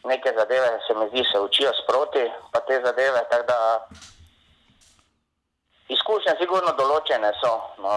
[0.07, 3.25] neke zadeve se mi zdi, se učijo sproti, pa te zadeve.
[3.31, 3.61] tako Da,
[5.89, 7.53] izkušnje, sigurno, določene so,
[7.83, 7.95] no,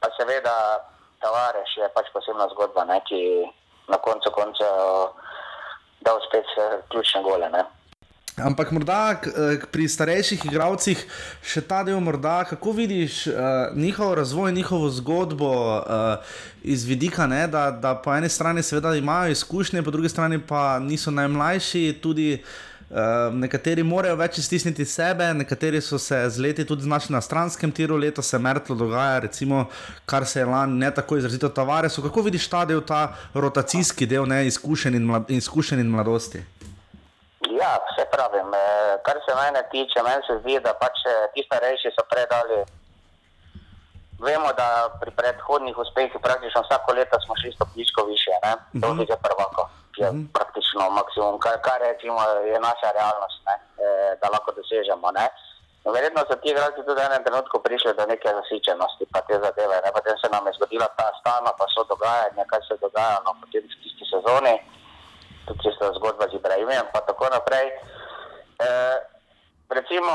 [0.00, 0.54] pa seveda,
[1.20, 3.20] Tavares je pač posebna zgodba, ne, ki
[3.92, 5.10] na koncu koncev
[6.00, 7.50] da spet eh, ključne gole.
[7.52, 7.64] Ne.
[8.40, 10.98] Ampak morda k, eh, k- pri starejših igralcih
[11.42, 13.34] še ta del, morda, kako vidiš uh,
[13.76, 15.84] njihov razvoj, njihovo zgodbo uh,
[16.62, 20.78] iz vidika, ne, da, da po eni strani seveda imajo izkušnje, po drugi strani pa
[20.78, 22.42] niso najmlajši, tudi
[22.90, 22.98] uh,
[23.34, 27.96] nekateri morajo več iztisniti sebe, nekateri so se z leti tudi znašli na stranskem tiru,
[27.96, 29.66] leto se Mertlo dogaja, recimo,
[30.06, 32.02] kar se je lani ne tako izrazito Tavaresu.
[32.02, 36.42] Kako vidiš ta del, ta rotacijski del, ne, izkušenj in, mlad, izkušenj in mladosti?
[37.60, 38.48] Ja, vse pravim.
[38.54, 42.64] eh, Kar se mene tiče, meni se zdi, da pač eh, ti starejši so predali.
[44.26, 44.68] Vemo, da
[45.00, 48.52] pri predhodnih uspehih praktično vsako leto smo šli stopničko više, ne?
[48.80, 49.62] do lige prvaka,
[49.94, 52.20] ki je praktično maksimum, kar, kar recimo,
[52.52, 53.56] je naša realnost, ne?
[53.84, 55.08] Eh, da lahko dosežemo.
[55.18, 55.26] Ne?
[55.94, 59.76] Verjetno so ti igralci tudi v enem trenutku prišli do neke zasičenosti, pa te zadeve.
[59.84, 59.90] Ne?
[59.96, 63.64] Potem se nam je zgodila ta stana, pa so dogajanja, kaj se je dogajalo potem
[63.64, 64.79] v tisti sezoni
[65.50, 67.66] tudi tista zgodba z Ibrahimom, pa tako naprej.
[68.62, 68.68] E,
[69.70, 70.12] recimo,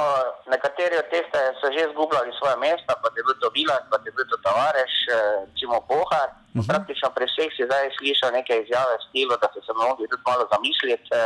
[0.47, 1.27] nekateri od teh
[1.59, 4.95] so že izgubljali svoje mesta, pa je bil to Vilas, pa je bil to Tavares,
[5.47, 6.29] recimo Bohar.
[6.31, 6.67] Uh -huh.
[6.71, 10.23] Praktično pri vseh si zdaj slišal neke izjave v stilu, da so se mogli tudi
[10.29, 11.23] malo zamisliti, e,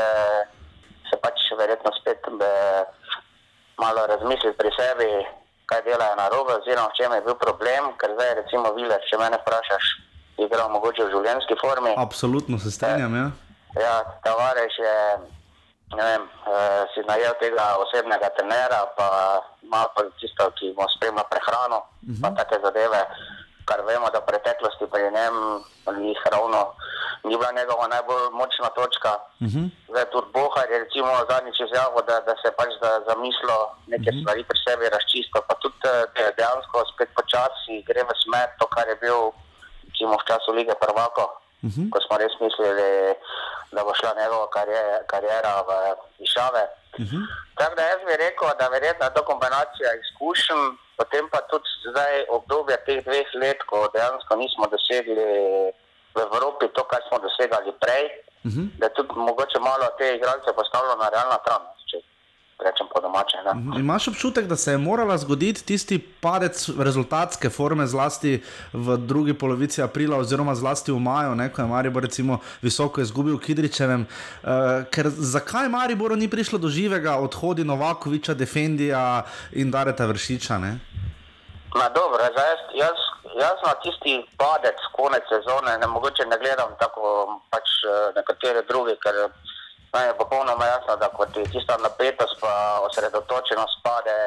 [1.10, 2.32] se pač verjetno spet e,
[3.84, 5.10] malo razmisliti pri sebi,
[5.69, 9.15] kaj delajo na robe, oziroma v čem je bil problem, ker zdaj recimo Vilas, če
[9.22, 9.86] mene vprašaš,
[10.45, 11.93] igra mogoče v življenjski formi.
[11.98, 13.15] Absolutno se strinjam.
[13.22, 13.28] Ja.
[13.75, 14.95] Ja, Tavares je
[15.95, 21.79] ne vem, eh, si najel tega osebnega trenera, pa ima policistov, ki mu spremlja prehrano,
[21.82, 22.21] uh -huh.
[22.21, 23.01] pa take zadeve,
[23.65, 25.36] kar vemo, da v preteklosti pri njem
[26.01, 26.73] ni ravno
[27.23, 29.13] ni bila njegova najbolj močna točka.
[29.41, 29.65] Uh -huh.
[29.89, 33.62] Zdaj tudi Bohar je recimo zadnjič izjavil, da, da se pač za, zamislil
[33.93, 34.21] neke uh -huh.
[34.21, 38.65] stvari pri sebi razčistil, pa tudi eh, de- dejansko spet počasi gre v smer to,
[38.75, 39.19] kar je bil
[39.86, 41.23] recimo v času lige prvako.
[41.63, 41.89] Uh -huh.
[41.91, 42.89] Ko smo res mislili,
[43.76, 45.72] da bo šla njegova karje- karijera v
[46.19, 46.63] višave.
[47.00, 47.24] Uh -huh.
[47.58, 50.63] Tako da jaz bi rekel, da verjetno je to kombinacija izkušenj,
[50.98, 55.26] potem pa tudi zdaj obdobje teh dveh let, ko dejansko nismo dosegli
[56.15, 58.06] v Evropi to, kar smo dosegali prej,
[58.45, 58.65] uh -huh.
[58.80, 61.78] da je tudi mogoče malo te igralce postavilo na realna tran, če
[62.60, 63.38] rečem po domače.
[63.45, 63.80] Ne?
[63.80, 68.43] Imaš občutek, da se je morala zgoditi tisti padec rezultatske forme, zlasti
[68.74, 73.38] v drugi polovici aprila, oziroma zlasti v maju, ne, ko je Maribor recimo visoko izgubil
[73.38, 74.06] v Kidričevem.
[74.43, 80.58] Uh, ker zakaj Mariboru ni prišlo do živega odhodi Novakoviča, Defendija in Dareta Vršiča?
[80.58, 80.80] Ne?
[81.76, 83.00] Ma dobro, jaz, jaz,
[83.39, 88.95] jaz na tisti padec konec sezone ne mogoče ne gledam tako pač eh, nekateri drugi,
[89.04, 89.30] ker
[89.93, 94.17] nam je popolnoma jasno, da kot je tista napetost pa osredotočenost pade,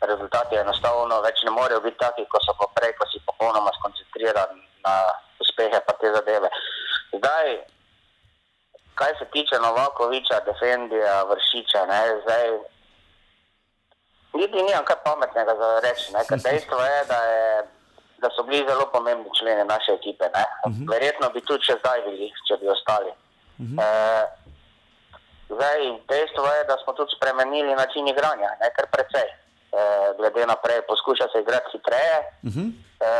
[0.00, 4.58] rezultati enostavno več ne morejo biti taki, kot so pa prej, ko si popolnoma skoncentriran
[4.86, 4.94] na
[5.42, 6.50] uspehe pa te zadeve.
[7.18, 7.46] Zdaj,
[8.98, 12.46] kaj se tiče Novakoviča, Defendija, Vršiča, ne, zdaj
[14.34, 16.12] niti nimam kaj pametnega za reči.
[16.12, 16.24] Ne?
[16.28, 17.64] ker Dejstvo je, da, je,
[18.22, 20.24] da so bili zelo pomembni členi naše ekipe.
[20.34, 20.44] Ne?
[20.92, 23.12] Verjetno bi tudi še zdaj bili, če bi ostali.
[23.62, 23.88] E,
[25.48, 29.28] zdaj, dejstvo je, da smo tudi spremenili način igranja, ne kar precej.
[29.28, 29.84] E,
[30.18, 32.16] glede naprej, poskuša se igrati hitreje.
[33.00, 33.12] E,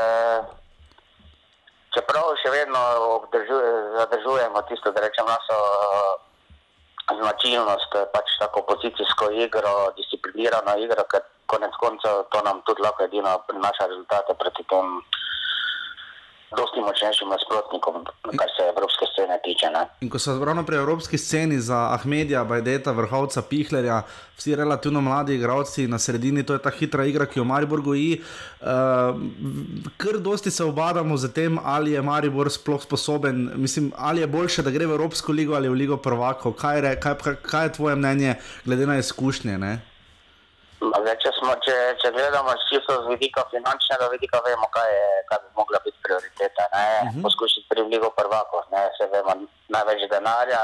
[1.95, 2.81] čeprav še vedno
[3.21, 5.59] obdržuje, zadržujemo tisto, da rečem, našo
[7.11, 13.05] značilnost, eh, pač tako pozicijsko igro, disciplinirano igro, ker konec koncev to nam tudi lahko
[13.05, 15.03] edino prinaša rezultate proti tem
[16.57, 18.05] dosti močnejšim nasprotnikom,
[18.41, 19.71] kar se evropske scene tiče.
[19.75, 19.83] Ne.
[20.01, 24.03] In ko so ravno pri evropski sceni za Ahmedija, Bajdeta, vrhovca Pihlerja,
[24.37, 28.21] vsi relativno mladi igralci na sredini, to je ta hitra igra, ki jo Maribor goji.
[28.61, 28.67] Uh,
[29.97, 34.63] kar dosti se obadamo z tem, ali je Maribor sploh sposoben, mislim, ali je boljše,
[34.63, 36.57] da gre v Evropsko ligo ali v Ligo prvakov.
[36.59, 38.35] Kaj, re, kaj, kaj je tvoje mnenje,
[38.65, 39.59] glede na izkušnje?
[39.59, 39.92] Ne?
[40.83, 45.39] Zdaj, če, smo, če, če gledamo čisto z vidika finančnega vidika, vemo, kaj, je, kaj
[45.45, 46.67] bi mogla biti prioriteta.
[46.73, 47.23] Uh -huh.
[47.23, 49.33] Poskušati pri Ligo prvako, ne se vemo,
[49.75, 50.63] največ denarja,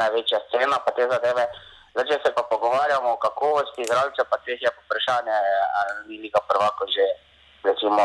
[0.00, 1.44] največja cena, pa te zadeve.
[1.92, 5.36] Zdaj, če se pa pogovarjamo o kakovosti igralcev, pa teh je vprašanje,
[5.78, 7.06] ali ni Liga prvako že
[7.68, 8.02] recimo,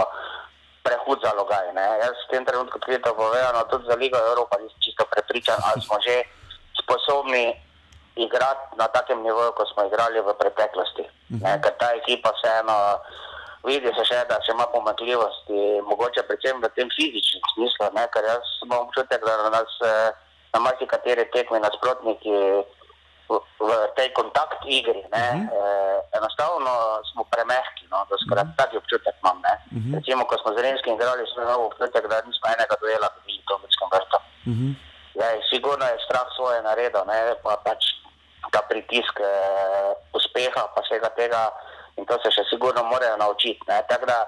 [0.84, 1.68] prehud zalogaj.
[1.74, 1.86] Ne?
[2.04, 5.96] Jaz v tem trenutku odkrito povedano, tudi za Ligo Evropa nisem čisto prepričan, ali smo
[6.04, 6.16] že
[6.82, 7.56] sposobni
[8.16, 11.06] igrati na takem nivoju, kot smo igrali v preteklosti.
[11.42, 12.76] Ne, ker ta ekipa vseeno
[13.64, 18.28] vidi se še, da še ima pomakljivosti, mogoče predvsem v tem fizičnem smislu, ne, ker
[18.28, 20.12] jaz imam občutek, da na nas eh,
[20.54, 22.36] na marsikateri tekmi nasprotniki
[23.32, 25.58] v, v tej kontakt igri, ne, uh -huh.
[25.58, 28.58] eh, enostavno smo premehki, no, da skoraj uh -huh.
[28.60, 29.40] taki občutek imam.
[29.48, 29.54] Ne.
[29.56, 29.96] Uh -huh.
[29.96, 33.48] Recimo, ko smo z Rimskim igrali, smo imeli občutek, da nismo enega duela dobili v
[33.50, 34.20] Tomičkem vrtu.
[34.20, 34.72] Uh -huh.
[35.16, 37.82] Zdaj, sigurno je strah svoje naredil, ne, pa pač
[38.54, 41.42] ta pritisk eh, uspeha, pa vsega tega,
[41.98, 43.66] in to se še sigurno morajo naučiti.
[43.70, 44.20] Ne, da,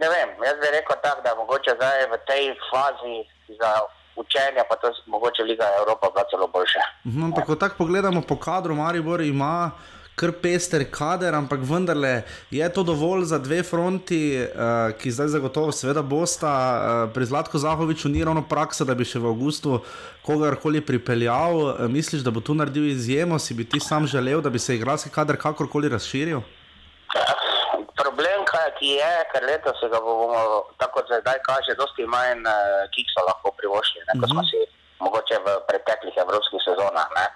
[0.00, 3.16] ne vem, jaz bi rekel tako, da mogoče zdaj v tej fazi
[3.60, 3.70] za
[4.16, 6.84] učenje, pa to mogoče Liga Evropa bila celo boljša.
[7.04, 9.70] Mhm, Ampak, ko tako pogledamo po kadru, Maribor ima
[10.16, 15.72] kar pester kader, ampak vendarle je to dovolj za dve fronti, uh, ki zdaj zagotovo,
[15.76, 16.52] seveda, bosta.
[16.52, 19.82] Uh, pri Zlatku Zahoviču ni ravno praksa, da bi še v avgustu
[20.24, 21.60] kogarkoli pripeljal.
[21.60, 24.78] Uh, misliš, da bo tu naredil izjemo, si bi ti sam želel, da bi se
[24.80, 26.40] igralski kader kakorkoli razširil?
[28.00, 28.48] Problem,
[28.80, 33.28] ki je, ker letos se ga bomo, tako kot zdaj kaže, dosti manj uh, kiksa
[33.28, 34.64] lahko privoščili, kot smo si
[35.04, 37.08] mogoče v preteklih evropskih sezonah.
[37.20, 37.26] Ne.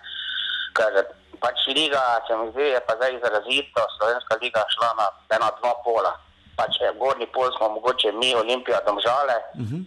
[0.80, 1.02] Ker
[1.40, 5.72] pač liga, se mi zdi, je pa zdaj izrazito, slovenska liga šla na ena, dva
[5.84, 6.12] pola.
[6.56, 9.84] Pač eh, gornji pol smo mogoče mi, Olimpija, domžale, Uh -huh.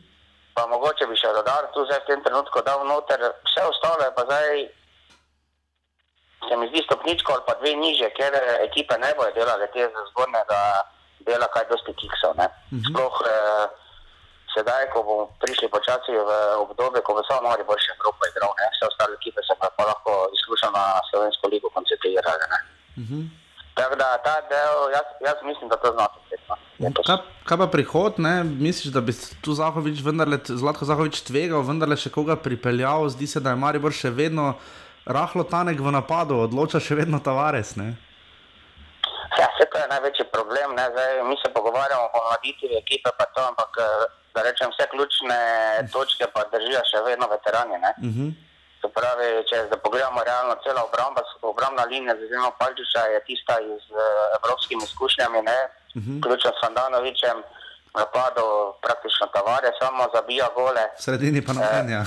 [0.56, 4.12] pa mogoče bi še dodal tu zdaj v tem trenutku dal noter, vse ostalo je
[4.16, 4.68] pa zdaj,
[6.50, 8.34] se mi zdi stopničko ali pa dve niže, ker
[8.68, 10.62] ekipe ne bojo delale te zgornjega
[11.20, 12.36] dela, kaj dosti kiksov.
[12.38, 12.48] ne.
[12.90, 13.68] Sploh eh,
[14.56, 16.32] sedaj, ko bomo prišli počasi v
[16.64, 18.66] obdobje, ko bo samo mali boljše Evropa igral, ne.
[18.74, 22.46] vse ostale ekipe se pa, pa lahko izključno na slovensko ligo koncentrirale.
[22.54, 22.60] ne.
[23.74, 26.18] Tako da ta del, jaz, jaz mislim, da to znate.
[27.08, 28.44] Kaj, kaj pa prihod, ne?
[28.44, 33.42] misliš, da bi tu Zahovič, vendarle, Zlatko Zahovič tvegal, vendarle še koga pripeljal, zdi se,
[33.42, 34.54] da je Maribor še vedno
[35.06, 37.76] rahlo tanek v napadu, odloča še vedno Tavares.
[37.80, 37.94] Ne?
[39.40, 40.76] Ja, vse to je največji problem.
[40.78, 40.86] Ne?
[40.94, 45.40] Zdaj, mi se pogovarjamo o mladitvi ekipe, pa to, ampak eh, da rečem, vse ključne
[45.94, 47.78] točke pa držijo še vedno veterani.
[47.86, 47.92] Ne?
[47.98, 48.30] Uh -huh.
[48.82, 53.56] Se pravi, če zdaj pogledamo realno, cela obramba, obrambna linija, z izjemo Palčiča, je tista
[53.86, 54.04] z uh,
[54.38, 55.60] evropskimi izkušnjami, ne?
[55.98, 56.18] Mhm.
[56.20, 57.38] vključno s Fandanovičem,
[58.00, 58.46] napadu
[58.86, 60.84] praktično Tavare, samo zabija gole.
[61.00, 62.02] V sredini pa nobenja.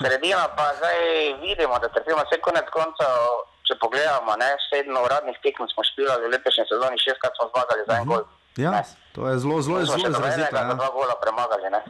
[0.00, 0.98] Sredina pa zdaj
[1.44, 3.14] vidimo, da trpimo vse konec koncev.
[3.66, 7.94] Če pogledamo, ne, sedem uradnih tekem smo špilali v letošnji sezoni, šestkrat smo zmagali za
[7.96, 8.24] en gol.
[8.56, 8.70] ja,
[9.14, 10.20] to je zelo, zelo, Smo še zelo izrazito.
[10.42, 10.74] nobenega, da Ja.
[10.74, 11.66] dva gola premagali.
[11.70, 11.80] Ne.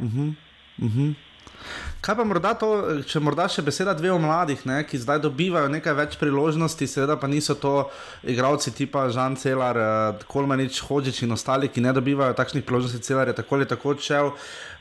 [2.04, 2.66] Kaj pa morda to,
[3.08, 7.16] če morda še beseda dve o mladih, ne, ki zdaj dobivajo nekaj več priložnosti, seveda
[7.16, 7.86] pa niso to
[8.28, 13.32] igralci tipa Žan Celar, eh, Kolmanič, Hodžič in ostali, ki ne dobivajo takšnih priložnosti, Celar
[13.32, 14.28] je tako ali tako odšel.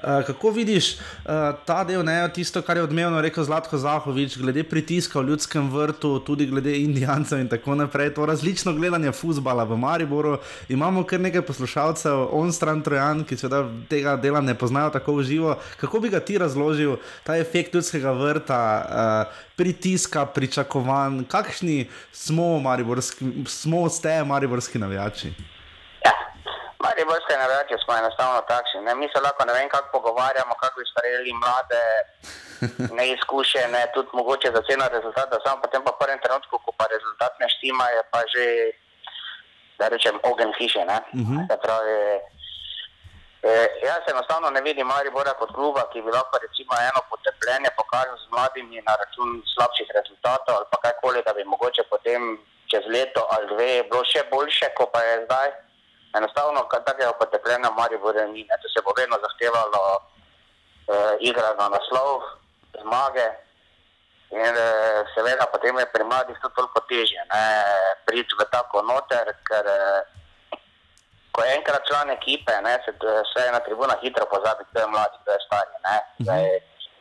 [0.03, 4.67] Eh, Kako vidiš eh, ta del, ne, tisto, kar je odmevno rekel Zlatko Zahovič, glede
[4.67, 9.79] pritiska v ljudskem vrtu, tudi glede Indijancev in tako naprej, to različno gledanje futbola v
[9.79, 10.38] Mariboru.
[10.67, 15.23] Imamo kar nekaj poslušalcev, on stran Trojan, ki seveda tega dela ne poznajo tako v
[15.23, 15.55] živo.
[15.79, 23.26] Kako bi ga ti razložil, ta efekt ljudskega vrta, uh, pritiska, pričakovanj, kakšni smo, mariborski,
[23.47, 25.34] smo ste, mariborski navijači?
[26.05, 26.14] Ja,
[26.86, 28.80] Mariborske navijače smo enostavno takšni.
[28.86, 28.95] Ne?
[28.95, 31.86] Mi se lahko ne vem, kako pogovarjamo, kako bi sprejeli mlade,
[32.99, 37.34] neizkušene, tudi mogoče za ceno rezultata, samo potem pa v prvem trenutku, ko pa rezultat
[37.41, 38.45] ne štima, je pa že
[39.80, 40.86] da rečem, ogen hiše.
[40.86, 40.97] Ne?
[41.14, 41.41] Uh -huh.
[41.47, 41.97] Se pravi,
[43.44, 48.18] eh, jaz enostavno ne vidim Maribora kot kluba, ki bi lahko recimo eno potrpljenje pokazal
[48.18, 52.38] z mladimi na račun slabših rezultatov ali pa kajkoli, da bi mogoče potem
[52.72, 55.50] čez leto ali dve bilo še boljše, kot pa je zdaj.
[56.18, 58.46] Enostavno, kar takega potrpljenja v Mariboru ni.
[58.50, 58.56] Ne?
[58.62, 62.22] To se bo vedno zahtevalo eh, igra na naslov,
[62.82, 63.28] zmage.
[64.34, 67.22] In eh, seveda potem je pri mladih to toliko težje,
[68.06, 70.22] priti v tako noter, ker eh,
[71.34, 75.17] ko je enkrat član ekipe, ne, se vse na tribunah hitro pozabi, kdo je mladi,
[75.23, 75.73] kdo je stari.
[75.88, 76.43] Ne, zdaj,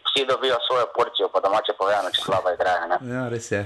[0.07, 2.87] vsi dobijo svojo porcijo, pa domače povedano, če slabo igrajo.
[2.93, 2.99] Ne.
[3.15, 3.63] Ja, res je.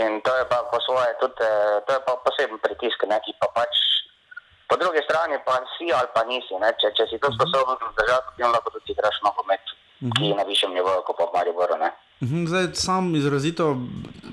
[0.00, 3.34] In to je pa po svoje, tudi, eh, to je pa poseben pritisk, ne, ki
[3.42, 3.74] pa pač.
[4.68, 6.54] Po drugi strani pa si ali pa nisi.
[6.62, 6.72] Ne?
[6.80, 9.74] Če, če si to sposoben zdržati, potem lahko tudi igraš nogomet,
[10.16, 11.76] ki je na višjem nivoju kot pa v Mariboru.
[11.78, 11.90] Ne?
[12.24, 13.76] Mhm, Zdaj, sam izrazito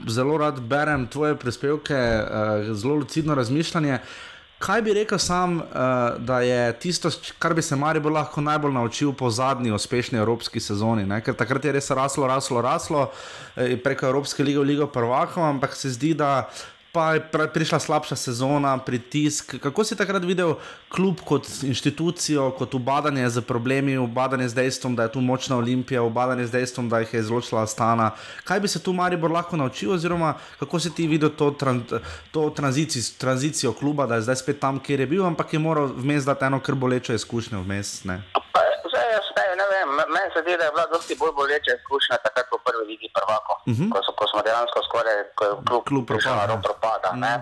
[0.07, 3.99] zelo rad berem tvoje prispevke, eh, zelo lucidno razmišljanje.
[4.61, 5.63] Kaj bi rekel sam, eh,
[6.17, 7.09] da je tisto,
[7.39, 11.05] kar bi se Maribor lahko najbolj naučil po zadnji uspešni evropski sezoni?
[11.05, 11.21] Ne?
[11.25, 13.07] Ker takrat je res raslo, raslo, raslo
[13.55, 16.49] eh, preko Evropske lige v Ligo prvakov, ampak se zdi, da
[16.91, 17.23] pa je
[17.53, 19.55] prišla slabša sezona, pritisk.
[19.63, 20.55] Kako si takrat videl
[20.91, 26.03] klub kot inštitucijo, kot ubadanje z problemi, ubadanje z dejstvom, da je tu močna Olimpija,
[26.03, 28.11] ubadanje z dejstvom, da jih je izločila Astana.
[28.43, 31.83] Kaj bi se tu Maribor lahko naučil, oziroma kako si ti videl to, tran,
[32.31, 35.87] to tranzicijo, tranzicijo kluba, da je zdaj spet tam, kjer je bil, ampak je moral
[35.95, 38.03] vmes dati eno kar bolečo izkušnjo vmes.
[38.03, 38.23] Ne?
[38.33, 38.61] Pa,
[38.91, 41.71] Zdaj, jaz ne, ne vem, me- meni se zdi, da je bila dosti bolj boleča
[41.79, 43.87] izkušnja takrat v prvi ligi prvako, uh -huh.
[43.93, 46.45] ko, so, ko smo dejansko skoraj, ko je klub, Klub na propada.
[46.51, 47.09] rob propada.
[47.23, 47.33] ne.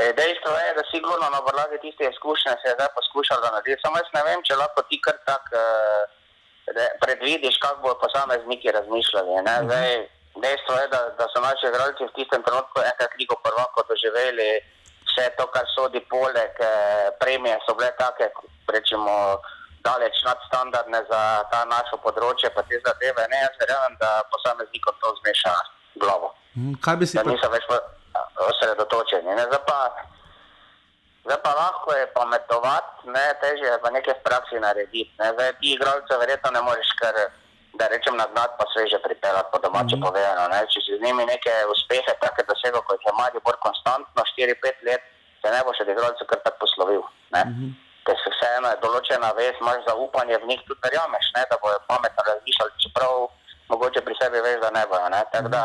[0.00, 3.82] E, Dejstvo je, da sigurno na podlagi tiste izkušnje se je zdaj poskušalo narediti.
[3.84, 6.02] Samo jaz ne vem, če lahko ti kar tak eh,
[6.76, 9.30] re- predvidiš, kako bodo posamezniki razmišljali.
[9.48, 9.54] Ne?
[9.66, 9.88] Zdaj,
[10.44, 14.50] dejstvo je, da, da so naši igralci v tistem trenutku enkrat ligo prvako doživeli.
[15.08, 18.26] Vse to, kar sodi poleg eh, premije, so bile take,
[18.76, 19.14] rečemo,
[19.86, 21.22] daleč nadstandardne za
[21.52, 23.26] ta našo področje, pa te zadeve.
[23.32, 25.54] Ne, jaz verjamem, da posameznikom to zmeša
[26.00, 27.30] glavo Mhm, Kaj bi si da pa...
[27.30, 27.66] niso več
[28.50, 29.34] osredotočeni.
[29.38, 29.44] Ne?
[29.50, 29.78] Zdaj, pa,
[31.26, 35.12] zdaj pa lahko je pametovati, ne, težje je pa nekaj v praksi narediti.
[35.20, 35.30] Ne?
[35.36, 37.14] Zdaj, ti igralce verjetno ne moreš kar,
[37.78, 40.06] da rečem, nagnati pa sveže pripeljati po domače mm -hmm.
[40.06, 40.48] povedano.
[40.52, 40.58] Ne?
[40.72, 45.02] Če si z njimi neke uspehe, take dosego, kot je Maribor konstantno 4-5 let,
[45.40, 47.02] se ne boš od igralcev kar tako poslovil.
[47.34, 47.42] Ne?
[47.44, 47.70] Mm -hmm.
[48.04, 51.78] Ker se vseeno je določena vez, imaš zaupanje v njih, tudi verjameš, ne, da bodo
[51.88, 53.14] pametno razmišljali, čeprav
[53.70, 55.08] mogoče pri sebi veš, da ne bojo.
[55.14, 55.22] Ne.
[55.32, 55.62] Tako da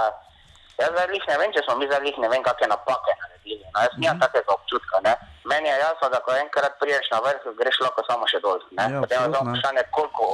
[0.79, 3.63] jaz zdaj lih ne vem, če smo mi zdaj lih ne vem, kakšne napake naredili.
[3.73, 5.01] No, jaz nimam takega občutka.
[5.07, 5.15] Ne.
[5.51, 8.61] Meni je jasno, da ko enkrat priješ na vrh, greš lahko samo še dol.
[8.77, 8.89] Ne.
[8.93, 10.29] Ja, Potem je samo vprašanje, koliko,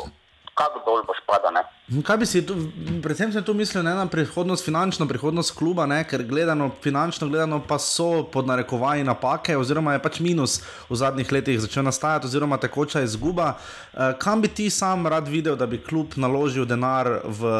[0.56, 1.62] kako dol boš padal.
[1.92, 2.56] Kaj bi si tu,
[3.04, 7.58] predvsem sem tu mislil ne, na prihodnost, finančno prihodnost kluba, ne, ker gledano, finančno gledano
[7.68, 12.56] pa so pod narekovaji napake, oziroma je pač minus v zadnjih letih začel nastajati, oziroma
[12.64, 13.58] tekoča izguba.
[13.58, 17.52] Eh, kam bi ti sam rad videl, da bi klub naložil denar v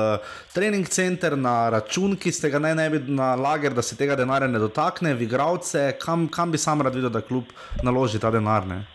[0.56, 4.16] trening center, na račun, ki ste ga naj ne bi na lager, da se tega
[4.16, 7.52] denarja ne dotakne, v igravce, kam, kam bi sam rad videl, da klub
[7.84, 8.64] naloži ta denar?
[8.64, 8.86] Ne?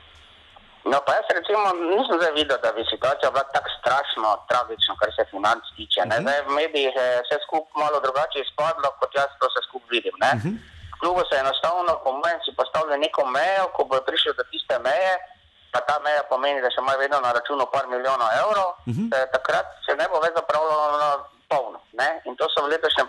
[0.90, 5.10] No, pa jaz recimo nisem zdaj videl, da bi situacija bila tako strašno tragična, kar
[5.16, 6.00] se financ tiče.
[6.00, 6.22] Uh -huh.
[6.22, 10.16] Zdaj v medijih je vse skupaj malo drugače izpadlo, kot jaz to vse skupaj vidim.
[10.18, 10.54] Uh -huh.
[11.00, 15.12] Klubu se enostavno, po mojem, si postavlja neko mejo, ko bo prišel do tiste meje,
[15.72, 19.06] pa ta meja pomeni, da še ima vedno na računu par milijonov evrov, uh -huh.
[19.34, 21.10] takrat se ne bo več zapravljalo na
[21.48, 21.80] polno.
[22.00, 22.08] Ne?
[22.26, 23.08] In to so v letošnjem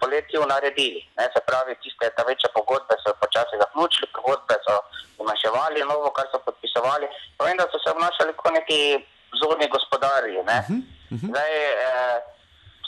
[0.00, 1.00] poletju naredili.
[1.18, 1.24] Ne?
[1.34, 4.74] Se pravi, tiste ta večje pogodbe so počasi zaključili, pogodbe so
[5.18, 7.06] zmanjševali, novo, kar so podpisovali.
[7.38, 8.80] Povem, da so se obnašali kot neki
[9.34, 10.38] vzorni gospodarji.
[10.50, 10.58] Ne?
[10.62, 11.28] Uh -huh.
[11.30, 11.52] Zdaj,
[11.86, 12.16] eh,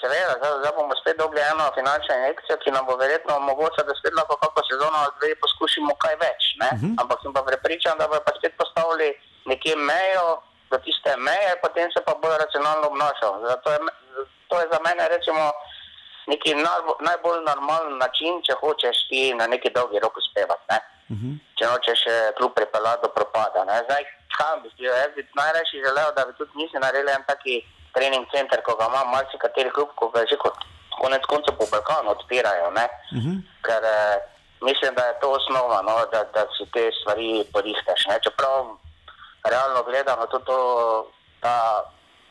[0.00, 3.94] seveda, zdaj, zdaj bomo spet dobili eno finančno injekcijo, ki nam bo verjetno omogočila, da
[4.00, 6.42] spet lahko kako sezono ali dve poskusimo kaj več.
[6.50, 6.92] Uh -huh.
[7.00, 9.08] Ampak sem pa prepričan, da bodo pa spet postavili
[9.50, 10.28] nekje mejo
[10.70, 13.32] do tiste meje, potem se pa bojo racionalno obnašal.
[13.50, 13.78] Zato je,
[14.50, 15.42] to je za mene recimo
[16.32, 16.50] neki
[17.08, 20.64] najbolj, normalen način, če hočeš ti na neki dolgi rok uspevati.
[20.72, 20.78] Ne?
[21.12, 21.34] Uh -huh.
[21.58, 23.64] Če nočeš eh, klub pripeljati do propada.
[23.68, 23.76] Ne?
[23.86, 24.02] Zdaj,
[24.36, 27.54] kam bi si, jaz bi najraje želel, da bi tudi mi si naredili en taki
[27.94, 30.56] trening center, ko ga ima marsikateri klub, ko ga že kot
[31.02, 32.70] konec koncev po Balkanu odpirajo.
[32.78, 32.86] Ne?
[33.16, 33.36] Uh -huh.
[33.66, 34.16] Ker eh,
[34.68, 35.94] mislim, da je to osnova, no?
[36.12, 38.06] da, da si te stvari porihtaš.
[38.10, 38.16] Ne?
[38.24, 38.54] Čeprav
[39.52, 40.58] realno gledano, tudi to,
[41.40, 41.56] ta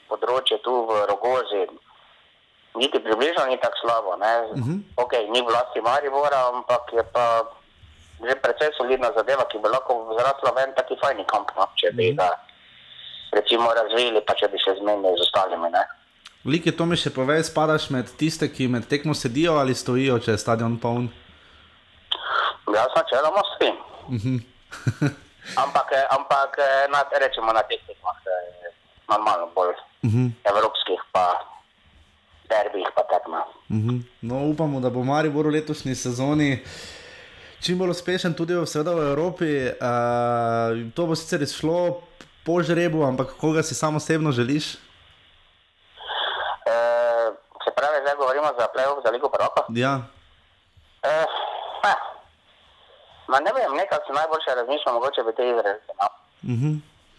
[0.09, 1.61] področje tu v Rogozi,
[2.81, 4.09] niti približno ni tako slabo.
[4.09, 4.79] Uh -huh.
[5.03, 7.25] okay, ni vlasti Maribora, ampak je pa
[8.27, 11.63] že precej solidna zadeva, ki bi lahko zrasla v en taki fajni kamp, no?
[11.75, 12.17] če bi uh -huh.
[12.19, 12.29] ga
[13.31, 15.69] recimo razvili, pa če bi se zmenili z ostalimi.
[15.69, 15.83] Ne?
[16.45, 20.31] Like, to mi še povej, spadaš med tiste, ki med tekmo sedijo ali stojijo, če
[20.31, 21.09] je stadion poln?
[22.75, 23.75] Jaz načeloma stojim.
[25.63, 28.71] ampak, eh, ampak eh, na, rečemo na teh tekmah, eh,
[29.09, 29.75] normalno bolj
[30.45, 31.25] evropskih, pa
[32.49, 33.43] derbih, pa tekma.
[33.69, 33.99] Mhm.
[34.21, 36.63] No, upamo, da bo Maribor v letošnji sezoni
[37.61, 39.51] čim bolj uspešen tudi v, seveda v Evropi.
[39.75, 42.01] Uh, to bo sicer šlo
[42.45, 44.73] po žrebu, ampak koga si samo osebno želiš?
[46.65, 46.75] E,
[47.63, 49.67] se pravi, zdaj govorimo za play-off, za Ligo Prvaka.
[49.75, 50.07] Ja.
[51.03, 51.95] E, eh,
[53.27, 55.93] ma ne vem, nekako najboljše razmišljam, mogoče bi te izrazili.
[55.99, 56.07] No.
[56.53, 56.71] Mhm.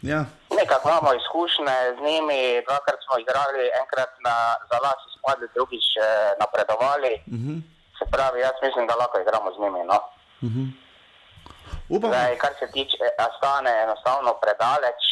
[0.03, 0.24] Ja.
[0.51, 4.35] Nekako imamo izkušnje z njimi, dvakrat smo igrali, enkrat na
[4.71, 6.03] zalas izpadli, drugič eh,
[6.41, 7.13] napredovali.
[7.29, 7.55] Mhm.
[7.99, 9.81] Se pravi, jaz mislim, da lahko igramo z njimi.
[9.85, 9.99] No.
[10.43, 10.65] Mhm.
[11.89, 15.03] Upam, Zdaj, kar se tiče eh, Astane, enostavno predaleč,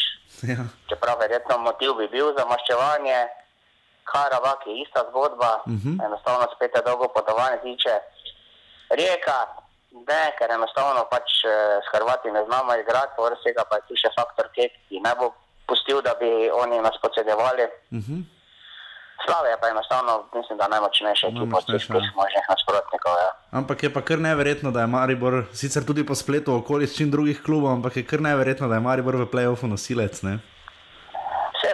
[0.43, 0.63] ja.
[0.89, 3.19] čeprav verjetno motiv bi bil za maščevanje.
[4.05, 5.89] Karabak je ista zgodba, uh Mhm.
[5.89, 6.05] -huh.
[6.07, 7.95] enostavno spet je dolgo potovanje tiče.
[8.91, 9.39] Rijeka,
[9.93, 14.01] ne, ker enostavno pač eh, s Hrvati ne znamo igrati, povrh vsega pa je tu
[14.01, 15.33] še faktor kek, ki ne bo
[15.69, 17.69] pustil, da bi oni nas podsedevali.
[17.93, 18.27] Mhm.
[19.27, 22.01] Slavija pa je enostavno, mislim, da najmočnejša ekipa od vseh Najmočnejša, ja.
[22.01, 23.15] teh možnih nasprotnikov.
[23.19, 23.31] Ja.
[23.61, 27.73] Ampak je pa kar neverjetno, da je Maribor, sicer tudi po spletu okoliščin drugih klubov,
[27.73, 30.23] ampak je kar neverjetno, da je Maribor v play-offu nosilec.
[30.23, 30.39] Ne?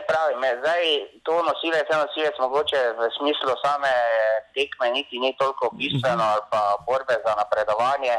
[0.05, 0.83] Vse pravi, me, zdaj
[1.27, 3.93] to nosilec, je nosilec mogoče v smislu same
[4.57, 8.17] tekme niti ni toliko bistveno ali pa borbe za napredovanje,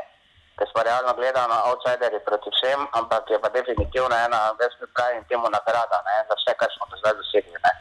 [0.58, 4.88] ker smo realno gledali na outsideri proti vsem, ampak je pa definitivno ena, jaz mi
[4.96, 7.58] pravim temu nagrada ne, za vse, kar smo do zdaj dosegli.
[7.66, 7.74] Ne.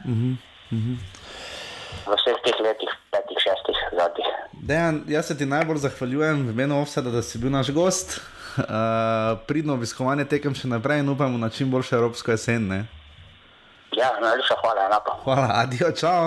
[2.05, 4.29] V vseh teh letih, petih, šestih, zadnjih.
[4.69, 8.19] Dejan, jaz se ti najbolj zahvaljujem v imenu Offseda, da si bil naš gost.
[8.55, 8.65] Uh,
[9.49, 12.69] pridno obiskovanje tekem še naprej in upamo na čim boljšo evropsko jesen.
[12.69, 12.85] Ne?
[14.05, 15.11] Ja, najlepša hvala, enako.
[15.23, 16.23] Hvala, adijo, čau.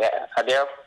[0.00, 0.54] Ja, adijo.
[0.56, 0.77] Jer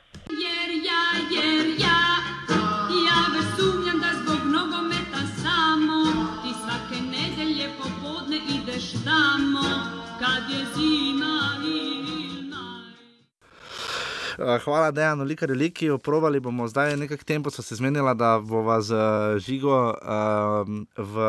[14.64, 15.90] hvala, Dejan, veliko reliki.
[16.04, 21.28] Probali bomo zdaj nekaj tempo, so se zmenila, da bova z uh, žigo uh, v,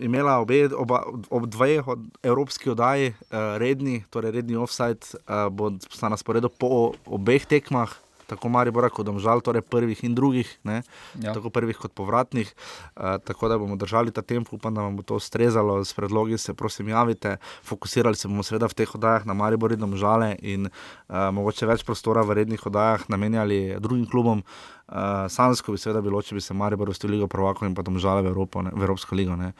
[0.00, 5.72] imela obe, oba, ob dveh od evropskih oddaj, uh, redni, torej redni offside, uh, bo
[6.02, 8.03] na sporedu po obeh tekmah.
[8.26, 10.82] Tako Maribora kot Domžal, torej prvih in drugih, ne?
[11.20, 11.32] Ja.
[11.34, 12.50] tako prvih kot povratnih.
[12.96, 15.84] Uh, tako da bomo držali ta tempo, upam, da vam bo to ustrezalo.
[15.84, 17.36] S predlogi se prosim javite.
[17.62, 21.84] Fokusirali se bomo seveda v teh oddajah na Maribor in Domžale in uh, mogoče več
[21.84, 24.44] prostora v rednih oddajah namenjali drugim klubom.
[24.84, 28.20] Uh, Sansko bi seveda bilo, če bi se Maribor vstil Ligo Prvako in pa Domžale
[28.20, 29.32] v, Evropo, ne, v Evropsko ligo.
[29.36, 29.54] Ne.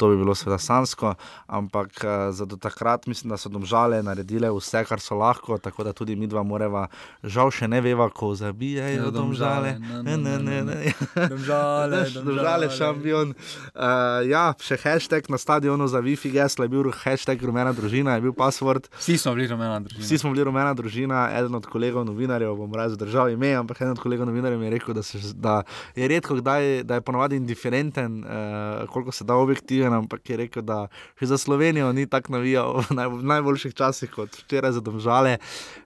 [0.00, 1.12] To bi bilo seveda sansko,
[1.52, 5.84] ampak uh, za do takrat mislim, da so Domžale naredile vse, kar so lahko, tako
[5.84, 6.86] da tudi mi dva moreva,
[7.22, 9.74] žal še ne veva, ko zabijajo Ja, Domžale.
[9.76, 10.94] Domžale, Ne, ne, ne, ne.
[11.32, 13.34] Domžale, Domžale, šampion.
[13.74, 18.24] Uh, ja, še hashtag na stadionu za Wi-Fi geslo je bil hashtag rumena družina, je
[18.24, 18.88] bil password.
[18.96, 20.06] Vsi smo bili rumena družina.
[20.08, 23.94] Vsi smo bili rumena družina, eden od kolegov novinarjev, bom raje zdržal ime, ampak eden
[23.98, 25.60] od kolegov novinarjev mi je rekel, da, se, da
[25.98, 30.62] je redko kdaj, da je ponovadi indiferenten, uh, koliko se da objektiven, ampak je rekel,
[30.62, 30.84] da
[31.18, 35.38] še za Slovenijo ni tako navijal v, naj, v najboljših časih kot včeraj za domžale.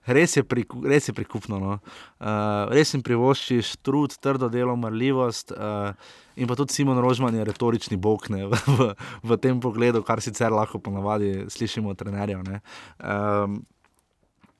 [0.05, 1.59] Res je, pri, res je prikupno.
[1.59, 1.79] No.
[2.19, 5.55] Uh, res jim privoščiš trud, trdo delo, marljivost.
[5.55, 8.89] Uh, In pa tudi Simon Rožman je retorični bog ne, v, v,
[9.23, 12.43] v tem pogledu, kar sicer lahko ponavadi slišimo od trenerjev.
[12.43, 12.59] ne.
[12.99, 13.61] Um,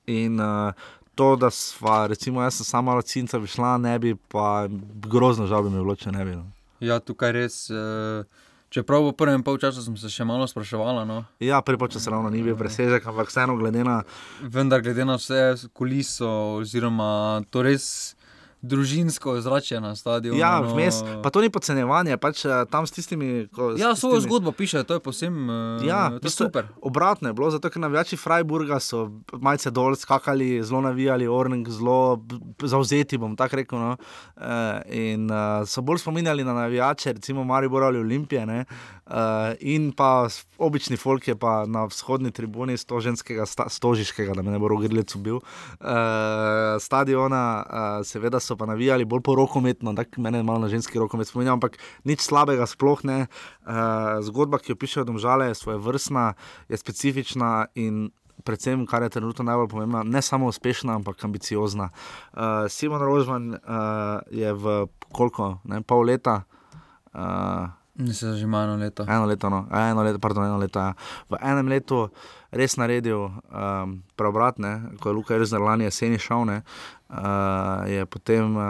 [0.08, 0.72] in uh,
[1.16, 4.68] to, da sva, recimo, jaz sem sama od Cinca bi šla, ne bi pa
[5.08, 6.36] grozno žal bi mi bilo, če ne bi.
[6.36, 6.46] No.
[6.84, 7.62] Ja, tukaj res.
[7.72, 8.28] Uh,
[8.76, 11.22] čeprav v prvem polčasu sem se še malo spraševala, no.
[11.40, 14.02] Ja, pripočasno se ravno ni bil presežek, ampak vseeno glede na.
[14.42, 18.16] vendar glede na vse kuliso, oziroma to res
[18.68, 20.40] družinsko ozračje na stadionu.
[20.40, 20.74] Ja, no.
[20.74, 23.48] vmes, pa to ni podcenjevanje, pač eh, tam s tistimi.
[23.54, 26.68] Ko, Ja, s svojo tistimi- zgodbo piše, to je posebno uh, Ja, to je super.
[26.82, 32.26] Obratno je bilo, zato ker navijači Freiburga so malce dol skakali, zelo navijali, Orning, zelo
[32.64, 33.80] zauzeti, bom tako rekel.
[33.80, 33.96] No.
[34.36, 34.44] Uh,
[34.90, 35.30] in
[35.66, 38.46] so bolj spominjali na navijače, recimo Maribor ali Olimpije.
[38.46, 38.66] Ne.
[39.06, 39.14] Uh,
[39.60, 44.60] in pa obični folk je pa na vzhodni tribuni stoženskega, sta, stožiškega, da me ne
[44.60, 45.42] bo rogrilec ubil, uh,
[46.80, 51.28] stadiona, uh, seveda so pa navijali bolj po rokometno, tako mene malo na ženski rokomet
[51.28, 53.26] spominja, ampak nič slabega sploh ne.
[53.66, 56.34] Uh, zgodba, ki jo pišejo domžale, je svoje vrstna,
[56.70, 58.10] je specifična in
[58.44, 61.90] predvsem, kar je trenutno najbolj pomembno, ne samo uspešna, ampak ambiciozna.
[62.34, 63.60] Uh, Simon Rožman uh,
[64.32, 66.44] je v koliko, ne, pol leta.
[67.14, 69.06] Uh, Mislim, že ima eno leto.
[69.08, 70.80] Eno leto, no, eno leto, pardon, eno leto.
[70.80, 70.94] Ja.
[71.32, 72.10] V enem letu
[72.52, 76.44] res naredil um, preobrat, ne, ko je Luka Rzner lani jeseni šel.
[76.44, 76.58] Ne,
[77.06, 78.64] Uh, je potem uh,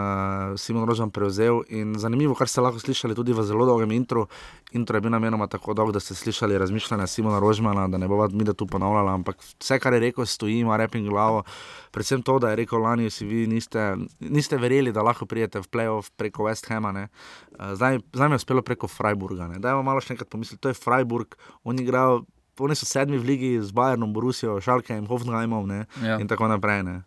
[0.59, 1.63] Simon Rožen prevzel.
[1.71, 4.27] In zanimivo, kar ste lahko slišali tudi v zelo dolgem intro.
[4.75, 8.19] Intro je bil namenoma tako dolg, da ste slišali razmišljanja Simona Rožmana, da ne bo
[8.35, 9.15] mi da tu ponavljala.
[9.15, 11.43] Ampak vse, kar je rekel, stoji, ima reping glavo.
[11.91, 15.71] Predvsem to, da je rekel lani, si vi niste, niste verjeli, da lahko prijete v
[15.71, 16.91] playoff preko West Hama.
[16.91, 19.47] Uh, zdaj, zdaj mi je uspelo preko Freiburga.
[19.47, 19.63] Ne.
[19.63, 22.25] Dajmo malo še enkrat pomisliti, to je Freiburg, oni igrajo.
[22.59, 26.15] Oni so sedmi v ligi z Bayernom, Borusijo, Šalkem, Hoffenheimom ne, Ja.
[26.23, 26.83] in tako naprej.
[26.87, 27.01] Ne.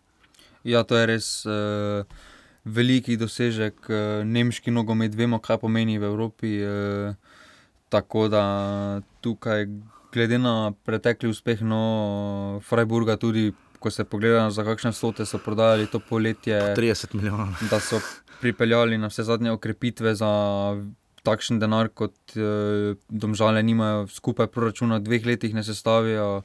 [0.69, 2.05] Ja, to je res uh,
[2.65, 3.89] veliki dosežek.
[3.89, 6.51] Uh, nemški nogomet, vemo, kaj pomeni v Evropi.
[6.61, 7.39] Uh,
[7.89, 8.43] tako da
[9.25, 9.65] tukaj,
[10.13, 13.49] glede na pretekli uspeh, no, Freiburga, tudi
[13.79, 17.55] ko se pogleda, za kakšne sote so prodajali to poletje, 30 milijonov.
[17.71, 18.01] da so
[18.41, 20.31] pripeljali na vse zadnje okrepitve za
[21.23, 26.43] takšen denar, kot uh, domžale nimajo, skupaj proračuna v dveh letih ne sestavijo.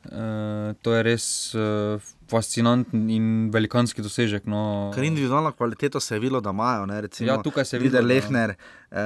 [0.00, 2.00] Uh, to je res uh,
[2.30, 4.46] fascinanten in velikanski dosežek.
[4.46, 4.90] No.
[4.94, 6.86] Ker individualno kvaliteto se je videlo, da imajo.
[6.86, 8.54] Ne, recimo, Ja, tukaj se je Lider videlo, da- Lehner
[8.92, 8.98] eh,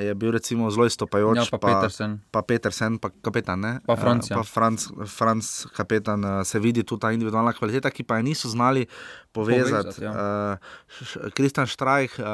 [0.00, 1.36] je bil recimo zelo izstopajoč.
[1.36, 2.18] Ja, pa Petersen.
[2.30, 3.60] Pa Petersen, pa kapetan.
[3.60, 3.80] Ne?
[3.86, 4.36] Pa Franc, Eh, ja.
[4.36, 8.48] pa Franc, Franc kapetan, eh, se vidi tudi ta individualna kvaliteta, ki pa je niso
[8.48, 8.86] znali
[9.32, 9.70] povezati.
[9.70, 10.12] Povezati, ja.
[10.52, 12.24] Eh, Kristjan Štrajk, uh,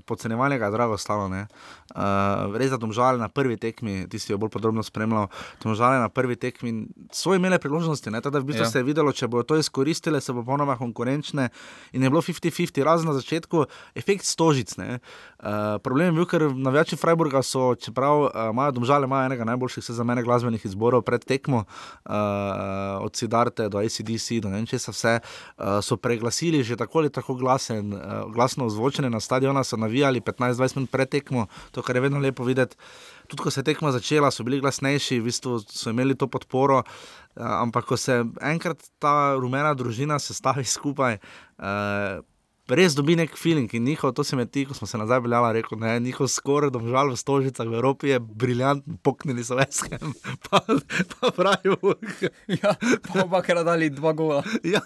[0.00, 1.26] podcenjevanje ga je drago stalo.
[1.26, 1.42] Uh,
[2.54, 5.26] res za domžale na prvi tekmi, ti si jo bolj podrobno spremljal,
[5.58, 8.20] domžale na prvi tekmi so imele priložnosti, ne?
[8.20, 8.70] Teda v bistvu Ja.
[8.70, 11.48] se je videlo, če bodo to izkoristile, se bo ponoma konkurenčne
[11.92, 14.76] in je bilo 50-50, razen na začetku, efekt stožic.
[14.76, 15.00] ne.
[15.40, 19.84] Uh, problem je bil, ker navijači Freiburga so, čeprav uh, imajo domžale, imajo enega najboljših,
[19.84, 22.12] se za mene, glasbenih izborov pred tekmo, uh,
[23.00, 27.10] od Sidarte do ACDC, do ne vem česa vse, uh, so preglasili že tako ali
[27.10, 28.00] tako glasen, uh,
[28.32, 32.44] glasno ozvočene na stadiona, so navijali 15-20 minut pred tekmo, to, kar je vedno lepo
[32.44, 32.76] videti.
[33.26, 36.82] Tudi ko se je tekma začela, so bili glasnejši, v bistvu so imeli to podporo.
[37.36, 41.18] Uh, ampak, ko se enkrat ta rumena družina sestavi skupaj,
[41.58, 42.20] uh,
[42.68, 45.52] res dobi nek feeling in njihov, to se mi ti, ko smo se nazaj peljali,
[45.60, 50.14] rekel, ne, njihov skoraj domžal v Stožicah v Evropi je briljanten, poknili so veskem,
[50.48, 50.62] pa,
[51.14, 52.08] pa Freiburg.
[52.64, 52.74] Ja,
[53.30, 54.42] pa kar dali dva gola.
[54.74, 54.80] Ja,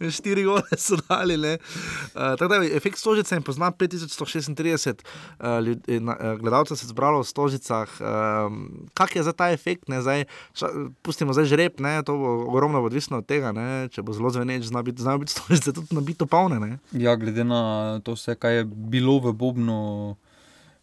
[0.00, 1.36] štiri gole so dali.
[1.36, 5.04] Uh, tako da efekt Stožice in pozna 5136
[5.40, 7.88] uh, ljudi, na, uh, gledalcev se zbralo v Stožicah.
[8.00, 9.88] Um, kak je za ta efekt?
[9.88, 10.68] Ne, zdaj, ša,
[11.02, 13.52] pustimo zdaj žreb, ne, to bo ogromno odvisno od tega.
[13.56, 16.60] Ne, če bo zelo zveneč, zna biti, znajo biti Stožice tudi nabito polne.
[16.60, 16.78] Ne.
[16.92, 20.16] Ja, glede na to, vse, kaj je bilo v Bobnu,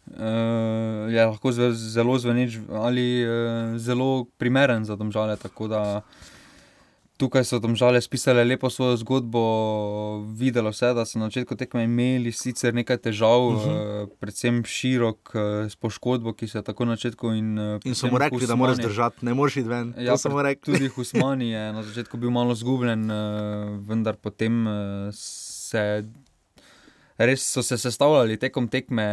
[0.06, 0.14] uh,
[1.12, 5.36] je lahko zelo zveneč ali uh, zelo primeren za domžale.
[5.36, 6.02] Tako da
[7.16, 9.40] tukaj so domžale spisale lepo svojo zgodbo,
[10.34, 14.02] videlo se, da so na začetku tekme imeli sicer nekaj težav, uh -huh.
[14.02, 17.58] uh, predvsem širok uh, s poškodbo, ki se je tako na začetku in.
[17.58, 19.94] Uh, In so mu rekli, da moraš držati, ne moreš iti ven.
[19.98, 20.74] Ja, pred- rekli.
[20.74, 23.14] Tudi Husmani je na začetku bil malo zgubljen, eh,
[23.88, 24.66] vendar potem
[25.74, 26.33] eh, se.
[27.18, 29.04] Res so se sestavljali tekom tekme.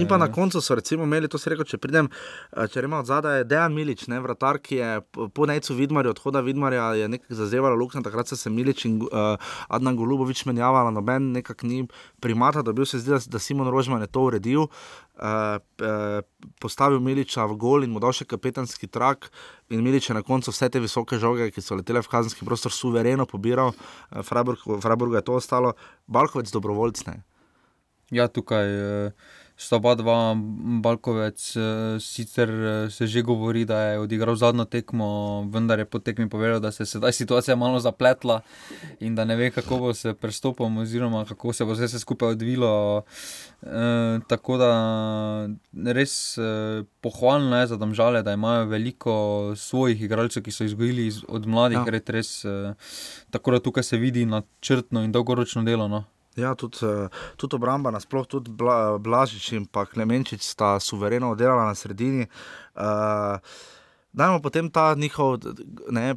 [0.00, 2.08] In pa na koncu so recimo imeli, to se reče, če pridem,
[2.56, 6.10] eh, če rečemo od zadaj, je Dejan Milič, ne, vratar, ki je po- necu Vidmarja,
[6.10, 9.36] odhoda Vidmarja, je nekaj zazevala Luknja, takrat se Milič in uh,
[9.68, 11.86] Adnan Golubovič menjavala, noben nekak ni
[12.20, 14.68] primata, dobil se zdi, da, da Simon Rožman je to uredil.
[15.20, 16.24] Uh, uh,
[16.60, 19.28] postavil Miliča v gol in mu dal še kapetanski trak,
[19.68, 22.72] in Milič je na koncu vse te visoke žoge, ki so letele v kazenski prostor,
[22.72, 25.76] suvereno pobiral, uh, Freiburg, Freiburgu je to ostalo,
[26.08, 27.04] Balkovec dobrovoljc.
[28.10, 29.12] Ja, tukaj eh,
[29.60, 30.34] sta oba dva,
[30.82, 35.06] Balkovec, eh, sicer eh, se že govori, da je odigral zadnjo tekmo,
[35.52, 38.40] vendar je po tekmi povedal, da se je sedaj situacija malo zapletla
[39.00, 43.02] in da ne ve, kako bo se prestopom, oziroma kako se bo vse skupaj odvilo.
[43.62, 44.70] E, tako da
[45.92, 51.20] res e, pohvalno je za domžale, da imajo veliko svojih igralcev, ki so izgojili iz,
[51.28, 51.84] od mladih, Ja.
[51.90, 52.74] res, res e,
[53.30, 55.88] tako da tukaj se vidi načrtno in dolgoročno delo.
[55.88, 56.04] No.
[56.40, 61.68] Ja, tudi, eh, tudi obramba, nasploh tudi Bla, Blažič in pa Klemenčič sta suvereno oddelala
[61.68, 62.26] na sredini.
[62.74, 63.36] Uh,
[64.12, 65.38] dajmo potem ta njihov,
[65.90, 66.16] ne,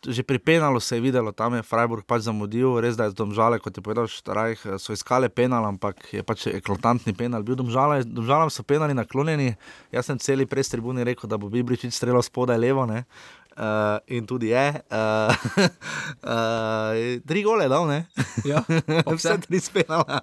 [0.00, 3.60] že pri penalu se je videlo, tam je Freiburg pač zamudil, res da je domžale,
[3.60, 7.44] kot je povedal Štrajh, eh, so iskale penal, ampak je pač eklatantni penal.
[7.44, 9.56] Bil domžalam so penali naklonjeni,
[9.92, 13.04] jaz sem celi pres tribuni rekel, da bo Bibričič streljal spodaj levo, ne.
[13.60, 14.66] Uh, in tudi je.
[14.88, 15.36] Uh,
[16.24, 16.96] uh,
[17.28, 17.98] tri gole dal, ne?
[18.44, 18.62] Ja,
[19.16, 20.22] Vse tri spenala.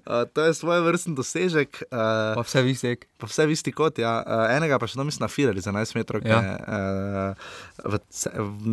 [0.00, 1.82] Uh, to je svoj vrsten dosežek.
[1.92, 3.04] Uh, pa vse visek.
[3.20, 4.00] pa vse v isti kot.
[4.00, 4.14] Ja.
[4.18, 6.40] Uh, enega pa še no mislim na Fireri za 11 metrov, Ja.
[6.56, 7.36] uh,
[7.84, 8.00] v,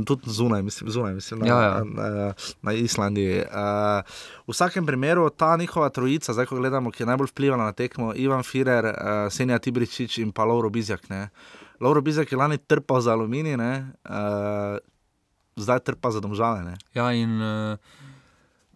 [0.05, 1.73] tudi zunaj, mislim, zunaj, mislim na, Ja, ja.
[1.83, 2.07] na,
[2.63, 3.43] na Islandiji.
[3.43, 4.07] Uh,
[4.47, 8.13] v vsakem primeru ta njihova trojica, zdaj ko gledamo, ki je najbolj vplivala na tekmo,
[8.15, 8.95] Ivan Firer, uh,
[9.27, 11.09] Senja Tibričič in pa Lauro Bizjak.
[11.09, 11.27] Ne.
[11.81, 13.57] Lauro Bizjak je lani trpel za aluminij.
[13.57, 14.77] ne, Uh,
[15.55, 16.63] zdaj trpa za domžale.
[16.63, 16.75] Ne?
[16.93, 17.77] Ja, in uh,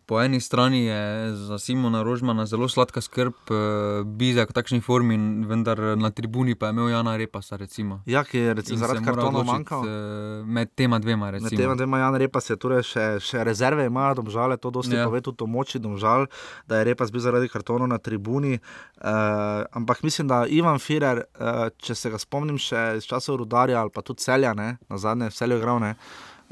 [0.06, 1.02] po eni strani je
[1.36, 3.56] za Simona Rožmana zelo sladka skrb, uh,
[4.06, 7.58] Bizek v takšni formi, vendar na tribuni pa je imel Jana Repasa.
[7.58, 8.02] Recimo.
[8.06, 9.82] Ja, ki je recimo, zaradi odločiti, manjkal.
[9.88, 11.58] eh, Med tema dvema, Med recimo.
[11.58, 15.06] tema dvema Jan Repas je torej še, še rezerve, imajo domžale, to dosti ja.
[15.06, 16.28] Pove tudi o moči domžal,
[16.68, 18.60] da je Repas bil zaradi kartonov na tribuni.
[19.02, 23.82] Uh, ampak mislim, da Ivan Firer, uh, če se ga spomnim še iz časov Rudarja
[23.82, 25.96] ali pa tudi celja, ne, na zadnje v celju igral, ne,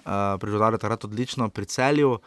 [0.05, 2.17] uh, pri Rudarju takrat odlično, pri celju.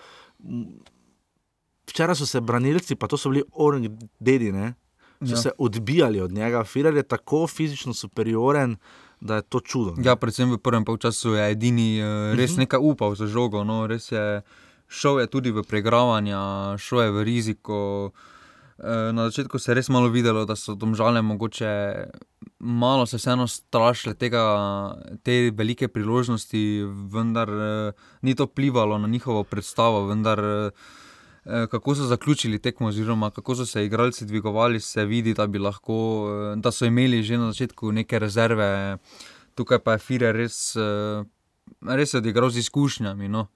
[1.87, 3.87] Včeraj so se branilci, pa to so bili orang
[4.21, 4.75] dedi, ne,
[5.21, 5.37] so ja.
[5.39, 6.65] Se odbijali od njega.
[6.65, 8.77] Firer je tako fizično superioren,
[9.21, 9.95] da je to čudo.
[9.95, 10.05] ne.
[10.05, 12.61] Ja, predvsem v prvem polčasu je edini uh, res Mhm.
[12.61, 13.65] nekaj upal za žogo.
[13.65, 14.43] No, res je,
[14.89, 16.41] šel je tudi v pregravanja,
[16.77, 18.11] šel je v riziko.
[18.79, 22.05] Eh, Na začetku se je res malo videlo, da so domžale mogoče
[22.59, 24.43] malo se vseeno strašile tega,
[25.23, 30.05] te velike priložnosti, vendar eh, ni to vplivalo na njihovo predstavo.
[30.05, 30.71] Vendar, eh,
[31.71, 36.57] kako so zaključili tekmo, oziroma kako so se igralci dvigovali, se vidi, da, lahko, eh,
[36.57, 38.99] da so imeli že na začetku neke rezerve.
[39.55, 41.25] Tukaj pa je Firer res, eh,
[41.83, 43.29] res odigral z izkušnjami.
[43.29, 43.47] No.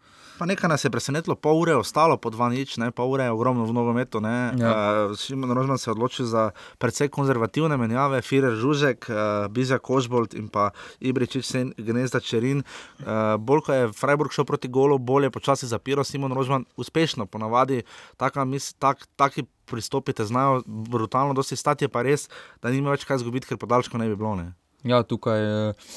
[0.40, 3.26] Pa nekaj nas je presenetilo, pol ure je ostalo po dva nič, ne, pol ure
[3.28, 4.22] je ogromno v nogometu.
[4.24, 4.48] Ja.
[4.56, 10.32] Uh, Šimon Rožman se je odločil za precej konzervativne menjave, Firer Žužek, uh, Bizja Košbolt
[10.32, 12.64] in pa Ibričič Sen Gnezda Čerin.
[13.04, 17.84] Uh, bolj ko je Freiburg šel proti golu, bolje počasi zapiral Simon Rožman, uspešno ponavadi
[18.16, 22.30] taka, mis, tak, taki pristopite, znajo brutalno dosti stati, je pa res,
[22.62, 24.32] da nima več kaj zgubiti, ker podaljško ne bi bilo.
[24.40, 24.54] Ne.
[24.88, 25.92] Ja, tukaj eh,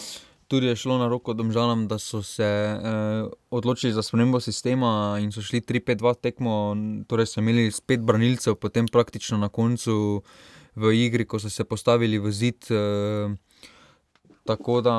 [0.54, 5.32] tudi je šlo na roko domžalam, da so se eh, odločili za spremembo sistema in
[5.34, 6.76] so šli 3-5-2 tekmo,
[7.10, 10.22] torej so imeli spet branilcev, potem praktično na koncu
[10.76, 12.70] v igri, ko so se postavili v zid.
[12.70, 13.34] Eh,
[14.44, 14.96] Tako da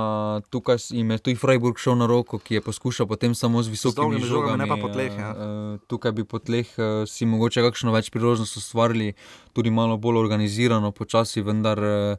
[0.51, 4.17] tukaj jim je tudi Freiburg šel na roko, ki je poskušal potem samo z visokimi
[4.17, 4.59] žogami, žogami.
[4.59, 5.31] ne pa po tleh, ja.
[5.31, 5.43] eh,
[5.75, 9.13] eh, Tukaj bi po tleh eh, si mogoče kakšno več priložnost ustvarili,
[9.53, 12.17] tudi malo bolj organizirano, počasi, vendar eh,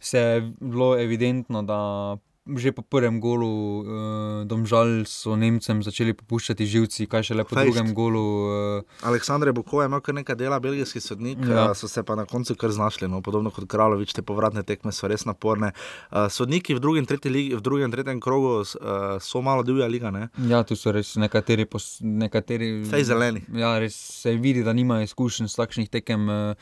[0.00, 1.78] se je bilo evidentno, da
[2.42, 3.86] že po prvem golu eh,
[4.50, 7.70] domžal so Nemcem začeli popuščati živci, kaj šele po Fejst.
[7.70, 8.24] drugem golu.
[8.82, 11.70] Eh, Aleksandr Bukov je imel kar nekaj dela, belgijski sodnik, ja.
[11.70, 11.74] Ja.
[11.74, 13.08] so se pa na koncu kar znašli.
[13.08, 15.70] No, podobno kot Kralovič, te povratne tekme so res naporne.
[16.10, 18.66] Uh, sodniki v drugem, tretji ligi, v drugem tretjem krogu uh,
[19.22, 20.10] so malo divja liga.
[20.10, 20.28] Ne?
[20.48, 21.66] ja, tu so res nekateri.
[21.66, 23.44] Pos, nekateri Fej zeleni.
[23.54, 26.54] Ja, res se vidi, da nimajo izkušenj s takšnih tekem eh,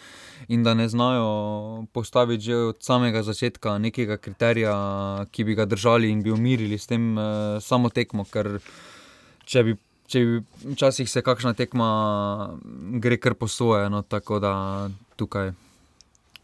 [0.49, 4.75] in da ne znajo postaviti že od samega začetka nekega kriterija,
[5.31, 8.27] ki bi ga držali in bi umirili s tem uh, samo tekmo.
[8.29, 8.59] Ker
[9.47, 9.77] če bi,
[10.11, 10.43] če bi
[10.75, 11.89] včasih se kakšna tekma
[13.03, 14.53] gre kar po svoje, no, tako da
[15.21, 15.55] tukaj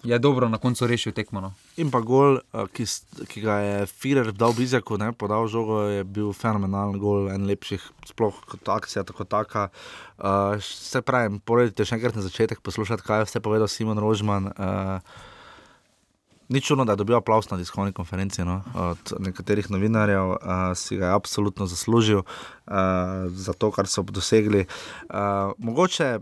[0.06, 1.40] je dobro na koncu rešil tekmo.
[1.40, 1.52] No.
[1.76, 2.86] In pa gol, uh, ki,
[3.26, 7.82] ki ga je Firer dal Bizaku, ne, podal žogo, je bil fenomenalen gol, en lepših,
[8.12, 9.68] sploh kot akcija, tako taka.
[10.18, 14.52] Uh, se pravi, pojdite še enkrat na začetek poslušati, kaj je vse povedal Simon Rožman.
[14.54, 15.34] Uh,
[16.48, 20.38] Ni čudno, da je dobil aplaus na tiskovni konferenci no, od nekaterih novinarjev, uh,
[20.74, 22.74] si ga je absolutno zaslužil uh,
[23.34, 24.66] za to, kar so dosegli.
[25.10, 26.18] Uh, mogoče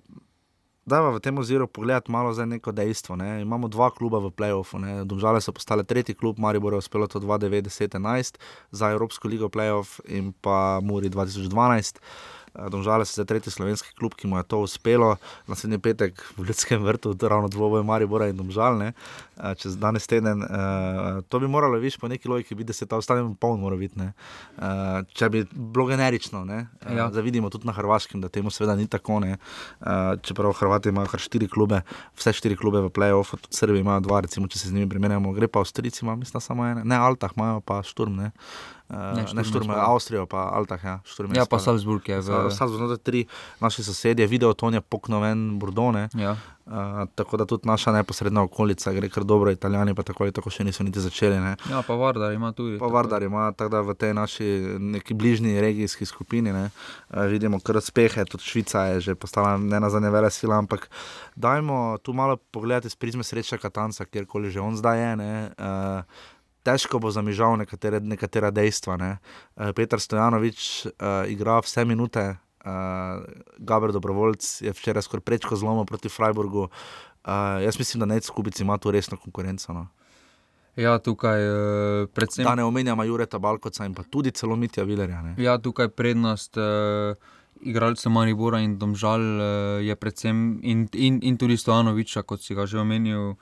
[0.86, 3.16] da v tem oziru pogledati malo za neko dejstvo.
[3.16, 3.42] Ne.
[3.42, 4.78] Imamo dva kluba v playoffu.
[5.04, 8.36] Domžale so postale tretji klub, Maribor je uspelo to 2011
[8.70, 11.98] za Evropsko ligo playoff in pa Muri 2012.
[12.54, 15.16] Eh, Domžale so tretji slovenski klub, ki mu je to uspelo.
[15.46, 18.92] Naslednji petek v Ljudskem vrtu, ravno dvoboj Maribora in Domžalne,
[19.56, 20.42] čez danes teden.
[20.42, 20.48] eh,
[21.22, 23.98] To bi moralo, viš, po neki logiki biti, da se ta ostane poln, mora biti.
[23.98, 24.12] ne.
[24.58, 26.66] Eh, Če bi bilo generično, ne.
[26.80, 27.10] Eh, Ja.
[27.10, 29.20] Zdaj vidimo tudi na Hrvaškem, da temu seveda ni tako.
[29.20, 29.36] Ne.
[29.80, 29.86] Eh,
[30.22, 31.82] Čeprav Hrvati imajo kar štiri klube,
[32.14, 35.32] vse štiri klube v playoffu, tudi Srbi imajo dva, recimo, če se z njimi primerjamo,
[35.32, 38.30] gre pa Avstrijci, ima mislim, samo ene, ne Altah, imajo pa Šturm, ne,
[38.90, 39.86] Eh, Ne, ne Šturm ne Šturm, spada.
[39.88, 41.32] Avstrijo, pa Altah, ja, Šturm.
[41.32, 41.58] ne Ja, pa.
[41.58, 42.50] Salzburg je v.
[42.52, 43.20] Salzburg, znotraj tri
[43.60, 46.08] naši sosedje, video Tonja Poknoven, Burdone.
[46.14, 46.36] Ja.
[46.64, 46.72] Uh,
[47.14, 50.64] tako da tudi naša neposredna okolica gre kar dobro, italijani pa tako ali tako še
[50.64, 51.36] niso niti začeli.
[51.40, 51.56] Ne.
[51.70, 52.78] ja, pa Vardar ima tudi.
[52.78, 54.44] Pa Vardar ima tako da v tej naši
[54.80, 56.70] neki bližnji regijski skupini ne,
[57.12, 60.88] uh, vidimo kar uspehe, tudi Švica je že postala ne na zadnje vele sila, ampak
[61.36, 65.16] dajmo tu malo pogledati iz prizme sreča Katanca, kjerkoli že on zdaj je.
[65.16, 66.32] Ne, uh,
[66.64, 68.96] Težko bo zamižal nekatere, nekatera dejstva.
[69.00, 69.10] Ne.
[69.56, 73.24] Uh, Petr Stojanovič uh, igra vse minute, uh,
[73.58, 76.68] Gabriel Dobrovoljc je včeraj skoraj prečko zlomil proti Freiburgu.
[77.24, 79.72] Uh, jaz mislim, da Nec Kubic ima tu resno konkurenco.
[79.72, 79.86] No.
[80.76, 82.44] Ja, tukaj eh, predvsem.
[82.44, 85.22] Da ne omenjamo Jureta Balkoca in pa tudi celo Mitja Vilerja.
[85.22, 85.34] Ne.
[85.38, 87.14] Ja, tukaj prednost uh,
[87.62, 89.46] igralcev Maribora in Domžal uh,
[89.84, 93.36] je predvsem, in, in, in tudi Stojanoviča, kot si ga že omenil,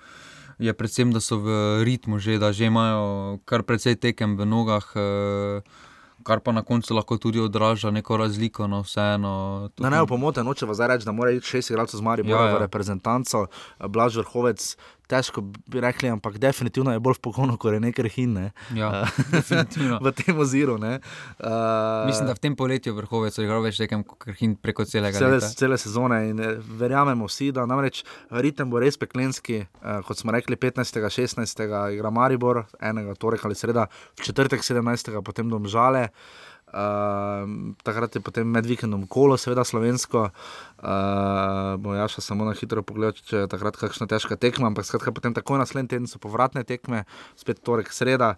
[0.58, 4.84] je predvsem, da so v ritmu že, da že imajo kar precej tekem v nogah.
[4.96, 5.62] Uh,
[6.22, 9.70] kar pa na koncu lahko tudi odraža neko razliko, no vseeno.
[9.78, 12.56] Na ne, pomote, noče vas reči, da mora iti šest igralcev z Marijo Ja, ja.
[12.56, 13.46] v reprezentanco,
[13.88, 14.76] Blaž Vrhovec,
[15.10, 18.46] težko bi rekli, ampak definitivno je bolj v pogonu, kot je nekaj hin, ne.
[18.76, 18.92] Ja,
[19.52, 20.98] Eh, v tem oziru, ne.
[21.38, 25.18] Uh, Mislim, da v tem poletju vrhovec je igral več tekem kot Krhin preko celega
[25.18, 25.50] Cele, leta.
[25.58, 29.62] cele sezone in eh, verjamemo vsi, da namreč ritem bo res peklenski.
[29.64, 31.02] Eh, kot smo rekli, 15.
[31.02, 31.66] 16.
[31.96, 33.88] igra Maribor, enega torek ali sreda,
[34.18, 35.12] v četrtek 17.
[35.24, 36.08] potem domžale.
[36.12, 36.51] Uh,
[37.84, 40.30] takrat je potem med vikendom kolo, seveda slovensko.
[40.82, 45.12] Uh, bo Jaša samo na hitro pogledal, če je takrat kakšna težka tekma, ampak skratka,
[45.14, 47.04] potem takoj naslednji teden so povratne tekme,
[47.38, 48.34] spet torek, sreda.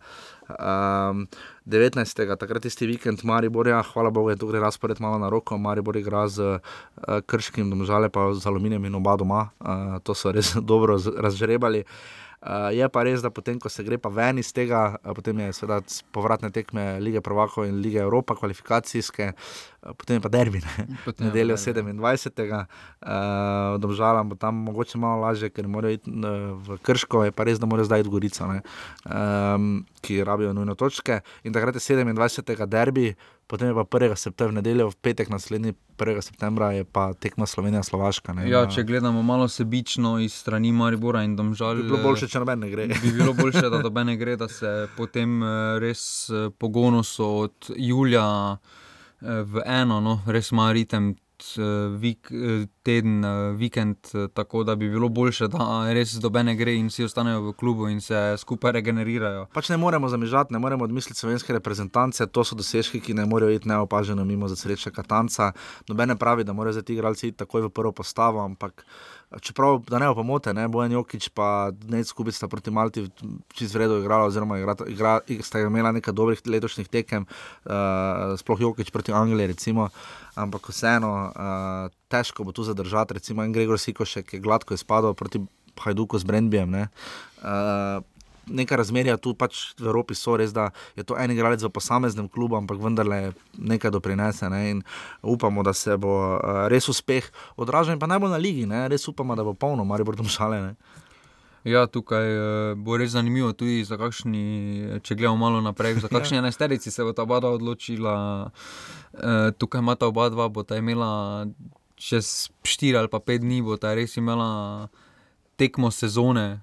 [0.50, 1.24] Um,
[1.70, 2.04] 19.
[2.36, 5.56] takrat tisti vikend Mariborja, hvala Bogu, je tukaj razpored malo na roko.
[5.56, 9.48] Maribor igra z uh, krškim, domžale pa z aluminijem in oba doma.
[9.62, 11.86] Uh, to so res dobro razžrebali.
[11.86, 12.23] Uh,
[12.72, 15.52] je pa res, da potem, ko se gre pa ven iz tega, uh, potem je
[15.56, 15.80] seveda
[16.12, 20.86] povratne tekme lige Provokov in lige Evropa, kvalifikacijske, uh, potem je pa derbi, ne?
[21.26, 21.96] Nedeljo derbi.
[21.96, 22.64] 27.
[23.04, 27.48] Uh, Domžalam bo tam mogoče malo lažje, ker morajo iti uh, v Krško, je pa
[27.48, 28.60] res, da morajo zdaj iti v Gorico, ne?
[29.08, 31.20] um, ki rabijo nujno točke.
[31.44, 32.66] In takrat je 27.
[32.66, 33.14] derbi,
[33.46, 34.16] potem je pa 1.
[34.16, 36.20] septembra, nedeljo, v petek naslednji 1.
[36.20, 38.32] septembra je pa tekma Slovenija-Slovaška.
[38.34, 38.48] ne.
[38.50, 42.60] Ja, če gledamo malo sebično iz strani Maribora in Domžal, bi bilo boljše, če noben
[42.60, 42.86] ne gre.
[42.86, 47.26] bi bilo boljše, da dobe ne gre, da se potem eh, res eh, po Gonusu
[47.26, 51.14] od julija eh, v eno, no, res ima ritem.
[51.42, 51.62] Eh,
[51.98, 53.96] Vik, eh, teden, eh, vikend,
[54.34, 58.00] tako da bi bilo boljše, da res dobene gre in vsi ostanejo v klubu in
[58.00, 59.46] se skupaj regenerirajo.
[59.54, 63.56] Pač ne moremo zamižati, ne moremo odmisliti slovenske reprezentance, to so dosežki, ki ne morejo
[63.56, 65.52] iti neopaženo mimo za sreče Katanca.
[65.88, 68.86] Noben ne pravi, da morajo za ti igralci iti takoj v prvo postavo, ampak
[69.40, 73.06] čeprav, da ne bo pomote, ne Bojan Jokič pa Nec Kubica proti Malti
[73.54, 78.90] čez vredo igrala, oziroma igra, igra, sta imela nekaj dobrih letošnjih tekem, uh, sploh Jokič
[78.90, 79.88] proti Angliji, recimo.
[80.34, 85.42] Ampak vseeno, uh, težko bo tu zadržati, recimo en Gregor Sikošek je gladko izpadel proti
[85.80, 86.74] Hajduku z Brendbijem.
[86.74, 88.02] Uh,
[88.46, 92.28] Neka razmerja tu pač v Evropi so res, da je to en igralec v posameznem
[92.28, 94.50] klubu, ampak vendarle nekaj doprinese.
[94.52, 94.60] Ne?
[94.70, 94.82] In
[95.22, 98.84] upamo, da se bo uh, res uspeh odražal, in pa najbolj na ligi, ne?
[98.88, 100.60] res upamo, da bo polno, mar bo tam šale.
[100.60, 101.02] Ne?
[101.64, 106.36] Ja, tukaj eh, bo res zanimivo tudi za kakšni, če gledamo malo naprej, za kakšni
[106.42, 108.16] enajsterici se bo ta oba dva odločila.
[109.16, 111.48] Eh, Tukaj imata oba dva, bo ta imela
[111.96, 114.92] čez štiri ali pa pet dni, bo ta res imela
[115.56, 116.60] tekmo sezone.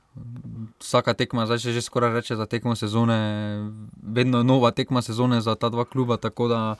[0.79, 3.17] Vsaka tekma, zdaj se že skoraj reče za tekmo sezone,
[4.03, 6.17] vedno nova tekma sezone za ta dva kluba.
[6.17, 6.75] Tako da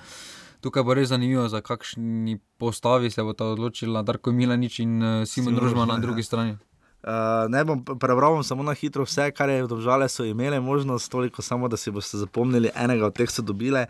[0.62, 5.26] tukaj bo res zanimivo, za kakšni postavi se bo ta odločila Darko Milanič in eh,
[5.26, 6.02] Simon Družman na Rožman, ja.
[6.02, 6.58] drugi strani.
[7.02, 11.12] Uh, ne bom prebral bom samo na hitro vse, kar je države so imele možnost,
[11.12, 13.86] toliko samo, da si boste zapomnili, enega od teh so dobile.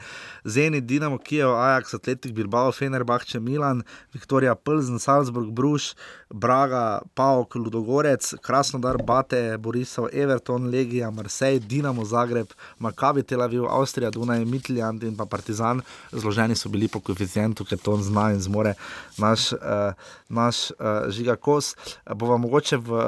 [0.46, 3.84] Zeni, Dinamo, Kijev, Ajax, Atletik, Bilbao, Fenerbahče, Milan,
[4.14, 5.94] Viktorija Plzen, Salzburg, Bruš,
[6.30, 12.48] Braga, Paok, Ludogorec, Krasnodar, Bate, Borisov, Everton, Legija, Marseille, Dinamo, Zagreb,
[12.80, 15.82] Makabi, Tel Aviv, Avstrija, Dunaj, Mitljant in pa Partizan.
[16.12, 18.74] Zloženi so bili po koeficientu, ker to on zna in zmore
[19.18, 19.92] naš, uh,
[20.30, 21.76] naš uh, žiga kos.
[21.76, 23.01] Uh, bova mogoče v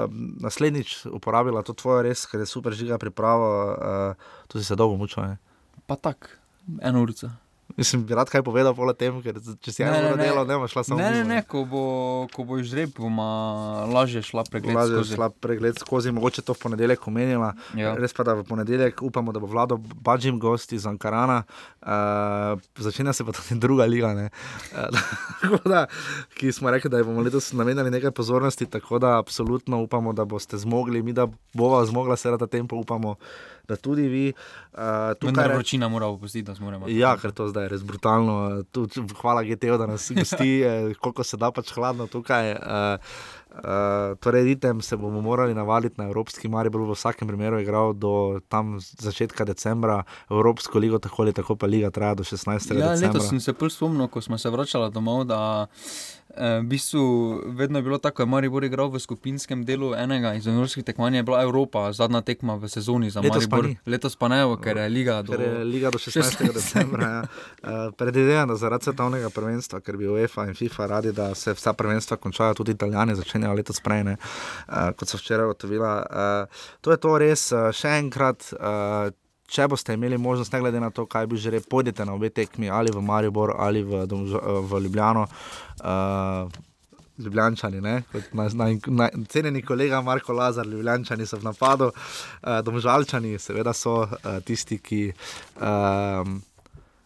[0.44, 4.98] naslednjič uporabila to tvoje res, ker je super žiga priprava, uh, tu si se dolgo
[5.00, 5.36] mučila.
[5.88, 6.36] Pa tako,
[6.82, 7.32] eno uro.
[7.78, 10.76] Mislim, bi rad kaj povedal o tem, ker če si eno uro delal, ne boš
[10.76, 11.84] šla samo Ne, ne, mimo, ne, ko bo,
[12.34, 13.26] ko bo žreb, bomo
[13.90, 15.16] lažje šla pregled Lažje skozi.
[15.18, 17.54] šla pregled skozi, mogoče to v ponedeljek omenila.
[17.78, 17.96] Ja.
[17.98, 21.44] Res pa da v ponedeljek upamo, da bo vlado Bađim gost iz Ankarana,
[21.82, 24.30] uh, začenja se pa tudi druga liga, ne,
[24.74, 25.02] uh,
[25.42, 25.86] tako da,
[26.38, 30.58] ki smo rekli, da bomo letos namenili nekaj pozornosti, tako da absolutno upamo, da boste
[30.58, 33.16] zmogli, mi da bova zmogla seveda ta tempo, upamo,
[33.68, 34.34] da tudi vi.
[34.74, 34.80] Uh,
[35.22, 36.90] Vendar re- vročina mora opustiti, da zmoremo.
[36.92, 38.64] Ja, ker to zdaj je res brutalno.
[38.72, 42.52] Tudi, hvala GTO, da nas gosti, eh, koliko se da pač hladno tukaj.
[42.52, 43.14] Uh,
[43.54, 47.94] Uh, torej, ritem se bomo morali navaditi na Evropski Maribor, bo v vsakem primeru igral
[47.94, 52.50] do tam začetka decembra, Evropsko ligo, tako ali tako pa liga traja do 16.
[52.50, 53.08] Ja, decembra.
[53.08, 57.04] letos sem se prvi spomnil, ko smo se vračali domov, da eh, v bistvu
[57.46, 61.16] vedno je bilo tako, da je Maribor igral v skupinskem delu enega iz evropskih tekmovanj,
[61.16, 63.70] je bila Evropa, zadnja tekma v sezoni za Letos pa Maribor.
[63.70, 63.92] ni.
[63.92, 65.38] Letos pa ne, ker je liga do.
[65.38, 66.22] Ker je liga do 16.
[66.22, 66.54] 16.
[66.54, 67.08] decembra.
[67.08, 67.22] Ja.
[67.64, 71.74] Uh, Predvidevam, da zaradi svetovnega prvenstva, ker bi UEFA in FIFA radi, da se vsa
[71.74, 75.94] prvenstva končajo, tudi Italijani začenjajo letos prej, ne, uh, kot so včeraj ugotovila.
[76.10, 78.54] Uh, to je to res, še enkrat.
[79.54, 82.30] Uh, Če boste imeli možnost, ne glede na to, kaj bi želeli, pojdite na obe
[82.34, 84.38] tekmi, ali v Maribor, ali v, eh,
[84.70, 85.28] v Ljubljano.
[85.80, 86.50] Uh,
[87.18, 88.00] Ljubljančani, ne?
[88.12, 93.74] kot naj, naj, naj, cenjeni kolega Marko Lazar, Ljubljančani so v napadu, uh, domžalčani, seveda
[93.74, 95.04] so uh, tisti, ki.
[95.62, 96.42] Um,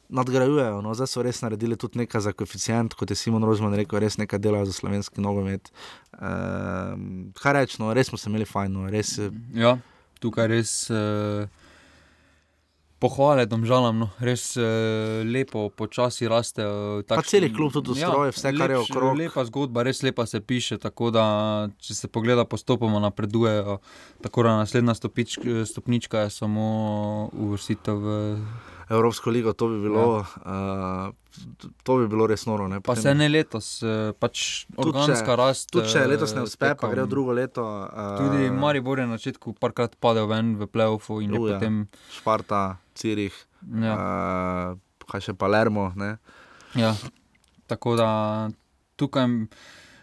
[0.07, 0.79] nadgrajujejo.
[0.81, 0.93] No.
[0.95, 4.39] Zdaj so res naredili tudi nekaj za koeficient, kot je Simon Rožman rekel, res nekaj
[4.39, 5.67] delajo za slovenski nogomet.
[6.15, 9.17] Um, kaj reči, no, res smo se imeli fajn, no, res.
[9.51, 9.75] Ja,
[10.23, 11.66] tukaj res uh,
[12.99, 14.07] pohvale domžalam, no.
[14.19, 17.03] res uh, lepo, počasi rastejo.
[17.07, 19.17] Pa celi klub, tudi ustroje, vse, kar je lepš- okrog.
[19.17, 20.79] Lepa zgodba, res lepa se piše.
[20.81, 21.25] Tako da,
[21.77, 23.79] če se pogleda, postopoma napredujejo.
[24.25, 26.65] Tako da naslednja stopič, stopnička je samo
[27.33, 28.17] uvrstitev v.
[28.89, 31.07] Evropsko ligo, to bi bilo, ja.
[31.07, 31.13] uh,
[31.83, 32.67] to bi bilo res noro.
[32.67, 32.77] Ne?
[32.77, 35.69] Pa Potem- se ne letos, eh, pač Tudi če- organska rast.
[35.69, 36.89] Tudi če eh, letos ne uspe, pa tekem.
[36.91, 37.61] gre drugo leto.
[37.61, 41.53] Uh, Tudi Maribor je na začetku parkrat padel ven v playoffu in je Uja.
[41.53, 41.87] potem.
[42.11, 42.61] Šparta,
[42.93, 43.35] Cirih,
[43.73, 43.93] Ja.
[43.93, 45.91] uh, kaj še Palermo.
[45.95, 46.17] Ne?
[46.73, 46.95] Ja,
[47.67, 48.49] tako da
[48.95, 49.27] tukaj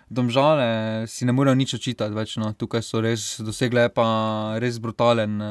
[0.09, 0.66] domžale
[1.07, 2.36] si ne morejo nič očitati več.
[2.36, 2.52] No.
[2.52, 4.07] Tukaj so res dosegle pa
[4.59, 5.50] res brutalen eh,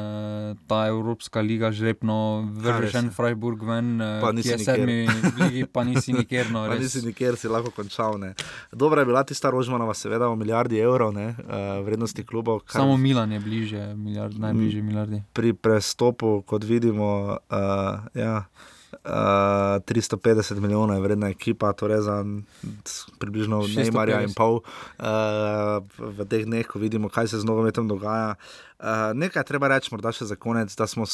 [0.64, 2.16] ta Evropska liga, žrebno,
[2.54, 3.10] vrneš res en je.
[3.10, 4.76] Freiburg ven, eh, Pa ki nisi je nikjer.
[4.76, 6.50] sedmi v ligi, pa nisi nikjer.
[6.50, 8.16] No, Pa nisi nikjer, si lahko končal.
[8.16, 8.34] Ne.
[8.70, 11.44] Dobra je bila tista Rožmanova, seveda o milijardi evrov ne, uh,
[11.80, 12.62] vrednosti klubov.
[12.62, 15.22] kar Samo Milan je bliže, milijard, najbližje milijardi.
[15.32, 17.58] pri prestopu, kot vidimo, uh,
[18.14, 18.44] ja,
[19.04, 22.24] uh, 350 milijonov je vredna ekipa, torej za
[23.18, 23.80] približno 650.
[23.80, 28.34] Neymarja in pol uh, v, teh dneh, ko vidimo, kaj se z nogometom dogaja.
[28.78, 31.08] Uh, nekaj treba reči, morda še za konec, da, smo,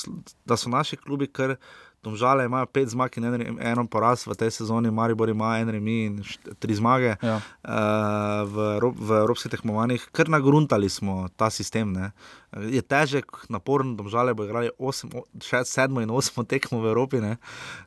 [0.44, 1.56] da so naši klubi kar.
[2.00, 6.06] Domžale imajo pet zmag in en, eno poraz v tej sezoni, Maribor ima en remi
[6.08, 7.12] in št- tri zmage.
[7.20, 7.34] Ja.
[7.60, 11.92] Uh, v, v evropskih tekmovanjih, kar nagruntali smo ta sistem.
[11.92, 12.08] Ne.
[12.72, 15.12] Je težek, naporen, domžale bo igrali 8,
[15.44, 17.36] 7 in 8 tekmo v Evropi, ne.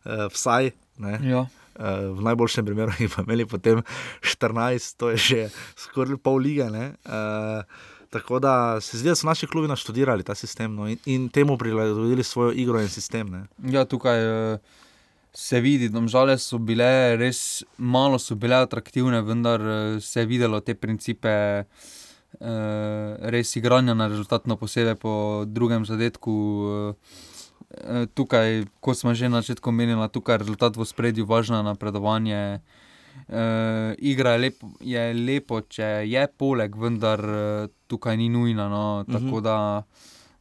[0.06, 0.70] uh, vsaj.
[1.02, 1.18] Ne.
[1.26, 1.48] Ja.
[1.74, 3.82] Uh, v najboljšem primeru jih pa imeli potem
[4.22, 5.40] 14, to je že
[5.74, 6.70] skoraj pol lige.
[6.70, 6.94] ne.
[7.02, 7.66] Uh,
[8.14, 11.58] Tako da se zdi, da so naši klubi naštudirali ta sistem no, in, in temu
[11.58, 13.30] prilagodili svojo igro in sistem.
[13.32, 13.46] Ne.
[13.74, 14.58] Ja, tukaj eh,
[15.34, 20.60] se vidi, da so bile res malo so bile atraktivne, vendar eh, se je videlo
[20.60, 21.66] te principe eh,
[23.34, 26.36] res igranja na rezultatno, posebej po drugem zadetku.
[26.90, 32.60] eh, Tukaj, kot smo že na začetku menili, je rezultat v spredju, važno je napredovanje.
[32.62, 32.83] Uh,
[33.98, 38.68] igra je lepo, je lepo, če je poleg, vendar uh, tukaj ni nujno.
[38.70, 39.56] No, tako da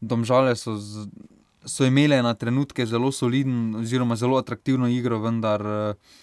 [0.00, 1.06] domžale so, z,
[1.64, 6.18] so imele na trenutke zelo soliden, oziroma zelo atraktivno igro, vendar uh,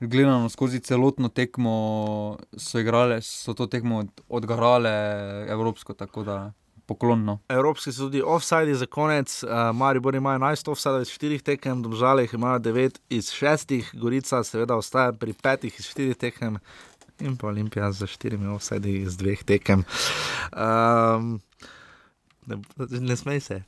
[0.00, 4.92] gledano skozi celotno tekmo so, igrale, so to tekmo od, odgarale
[5.48, 6.52] evropsko, da
[6.86, 7.38] poklonno.
[7.48, 12.22] Evropski so tudi offside za konec, uh, Maribor ima 11 offside iz 4 tekem, Domžale
[12.22, 16.58] jih imajo 9 iz 6, Gorica seveda ostaja pri 5 iz 4 tekem
[17.20, 19.84] in pa Olimpija za 4 offside iz 2 tekem.
[20.52, 21.40] Um,
[22.46, 22.60] ne,
[23.00, 23.62] ne smej se.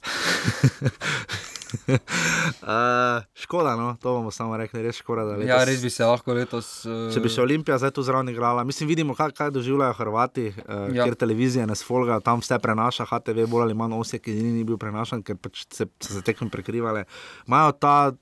[2.63, 5.25] uh, škoda, no, to bomo samo rekli, res škoda.
[5.25, 6.85] da Ja, letos- res bi se lahko letos.
[6.87, 10.47] Uh, Če bi še Olimpija zdaj tu zraven igrala, mislim, vidimo, kaj, kaj doživljajo Hrvati,
[10.49, 10.55] uh,
[10.89, 10.89] ja.
[10.95, 11.05] Ja.
[11.05, 14.79] kjer televizije ne sfolga, tam vse prenaša, HTV bolj ali manj osje, ki ni, bil
[14.79, 17.05] prenašan, ker pač se, so se tekme prekrivale.
[17.47, 18.13] Imajo ta,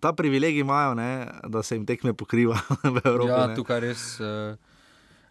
[0.00, 1.10] ta privilegij, imajo, ne,
[1.48, 3.30] da se jim tekme pokriva v Evropi.
[3.32, 3.56] Ja, ne.
[3.56, 4.06] tukaj res.
[4.20, 4.54] Uh,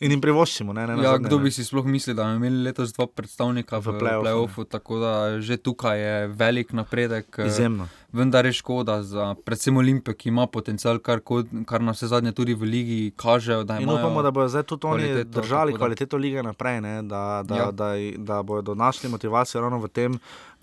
[0.03, 0.73] In jim privoščimo.
[0.73, 1.43] Ne, ne, Ja, nazadnje, kdo ne.
[1.43, 4.99] bi si sploh mislil, da bomo imeli letos dva predstavnika V v, play-offu, play-offu, tako
[4.99, 7.27] da že tukaj je velik napredek.
[7.37, 7.87] eh, Izjemno.
[8.13, 11.17] Vendar je škoda, za, predvsem Olimpijo, ki ima potencial, kar,
[11.65, 13.65] kar na vse zadnje tudi v ligi kažejo.
[13.81, 17.01] In upamo, da bodo zdaj tudi oni kvaliteto, držali kvaliteto lige naprej, ne?
[17.01, 17.71] da, da, ja.
[17.71, 20.19] Da, da bodo našli motivacijo ravno v tem,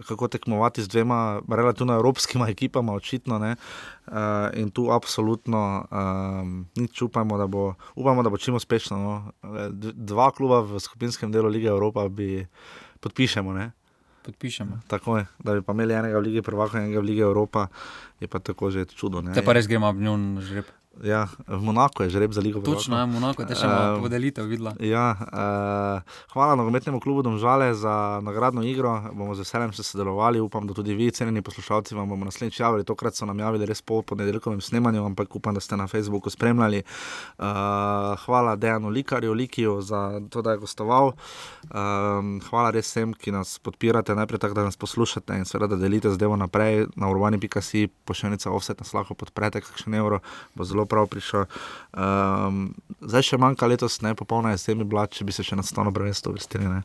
[0.06, 3.38] kako tekmovati z dvema relativno evropskima ekipama, očitno.
[3.38, 3.56] Ne?
[4.06, 4.14] Uh,
[4.54, 8.96] in tu absolutno um, nič upamo, da bo, upamo, da bo čim uspešno.
[8.96, 9.32] No?
[9.70, 12.46] D- Dva kluba v skupinskem delu lige Evropa bi
[13.00, 13.52] podpišemo.
[13.52, 13.72] Ne?
[14.30, 14.80] Podpišemo.
[14.86, 17.66] Tako je, da bi pa imeli enega v Ligi Prvaka enega v Ligi Evropa,
[18.22, 19.20] je pa tako že čudo.
[19.20, 19.34] Ne?
[19.34, 20.70] Te pa res gremo njo na žreb.
[20.98, 23.14] Ja, v Monaku je žreb za Ligo Točno, prvakov.
[23.14, 24.74] je Monako, te še Ehm, malo podelitev videla.
[24.82, 26.02] Ja, uh,
[26.34, 28.98] hvala nogometnemu klubu Domžale za nagradno igro.
[29.14, 30.42] Bomo z veseljem se sodelovali.
[30.42, 32.84] Upam, da tudi vi, cenjeni poslušalci, vam bomo naslednjič javili.
[32.84, 36.82] Tokrat so nam javili res po ponedeljkovem snemanju, ampak upam, da ste na Facebooku spremljali.
[37.38, 37.46] Uh,
[38.26, 41.14] hvala Dejanu Likarju, Likiju za to, da je gostoval.
[41.70, 45.80] Um, hvala res vsem, ki nas podpirate, najprej tako, da nas poslušate in seveda, da
[45.80, 50.20] delite zadevo naprej na urbani.si, pošiljnica offset nas lahko podprete, kakšen evro
[50.54, 51.44] bo zelo prav prišel.
[51.90, 52.70] Um,
[53.00, 55.92] zdaj še manjka letos, ne popolna jesen bi bila, če bi se še na stano
[55.92, 56.68] prvenstvo vrstili.
[56.68, 56.82] ne.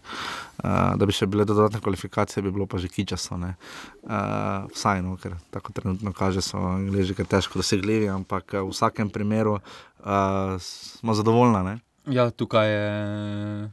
[0.63, 3.35] Uh, da bi še bile dodatne kvalifikacije, bi bilo pa že kičasto.
[3.35, 9.09] Uh, vsaj, no, ker tako trenutno kaže, so angliži kar težko dosegljivi, ampak v vsakem
[9.09, 11.63] primeru uh, smo zadovoljni.
[11.63, 11.75] ne.
[12.05, 13.69] Ja, tukaj je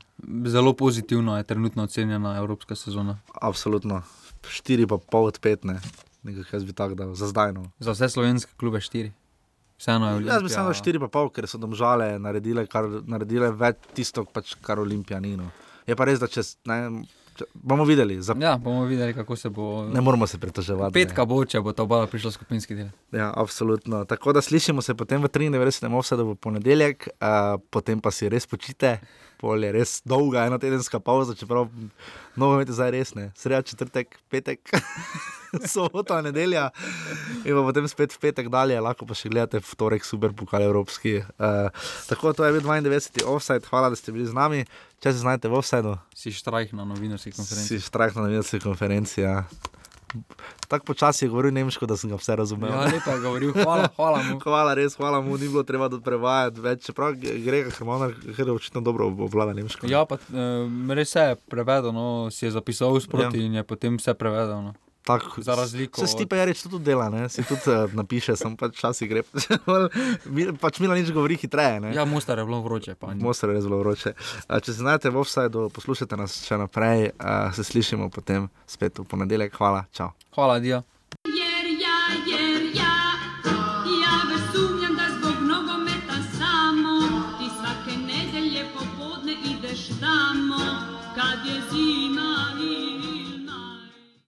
[0.46, 3.18] zelo pozitivno, je trenutno ocenjena evropska sezona.
[3.40, 4.02] Absolutno.
[4.42, 5.64] 4,5 od 5.
[5.64, 5.80] Ne.
[6.22, 7.52] Nekaj jaz bi tako dal, za zdaj.
[7.52, 7.70] No.
[7.78, 9.12] Za vse slovenske klube štiri.
[9.82, 10.34] Vseeno je Olimpija.
[10.34, 14.78] Jaz bi samo dal 4,5, ker so domžale naredile, kar, naredile več tisto, pač, kar
[14.78, 15.34] Olimpija ni.
[15.36, 15.48] No.
[15.90, 16.76] Je pa res, da čez, ne,
[17.34, 18.20] če, bomo videli.
[18.22, 19.88] Za, Ja, bomo videli, kako se bo.
[19.90, 20.94] ne moramo se pritoževati.
[20.94, 22.92] Petka bo, če bo ta oba prišla skupinski del.
[23.10, 24.04] Ja, absolutno.
[24.06, 25.90] Tako da slišimo se potem v 93.
[25.90, 29.00] offsetu v ponedeljek, uh, potem pa si res počite.
[29.42, 31.66] Pol je res dolga enotedenska pauza, čeprav
[32.38, 33.32] novo imate zdaj res ne.
[33.34, 34.70] Sreda, četrtek, petek,
[35.74, 36.68] sobota, nedelja
[37.42, 41.18] in potem spet v petek dalje, lahko pa še gledate v torek super pokal evropski.
[41.36, 41.68] Uh,
[42.06, 43.26] tako to je bil 92.
[43.26, 44.62] offset, hvala, da ste bili z nami.
[45.02, 47.74] Če se znajdete v offsetu, Si štrajk na novinarski konferenci.
[47.74, 49.26] si štrajk na novinarski konferenci.
[49.26, 49.42] Ja.
[50.68, 52.70] Tako počasi je govoril nemško, da sem ga vse razumel.
[52.70, 54.38] Ja, lepo je govoril, hvala, hvala mu.
[54.44, 56.86] Hvala, res, hvala mu, ni bilo treba prevajati več.
[56.86, 57.64] Čeprav gre,
[58.36, 59.86] ker je očitno dobro obvlada nemško.
[59.90, 60.18] Ja, pa
[60.96, 63.46] res je prevedel, no, si je zapisal sproti ja.
[63.46, 64.72] in je potem vse prevedel.
[65.02, 67.28] Tak, Za razliko Se od- Stipe je reč, to tudi dela, ne?
[67.28, 69.22] si tudi uh, napiše, sem pač časi gre.
[70.26, 71.80] Mi- pač Mila nič govori hitreje.
[71.80, 71.90] Ne?
[71.90, 72.94] Ja, Mostar je bilo vroče.
[72.94, 73.10] Pa.
[73.12, 74.14] Mostar je zelo vroče.
[74.46, 78.94] A, Če se znajdete v offsajdu, poslušajte nas še naprej, a, se slišimo potem spet
[78.94, 79.50] v ponedeljek.
[79.52, 80.14] Hvala, čau.
[80.30, 80.82] Hvala, Dio.
[81.26, 81.41] Je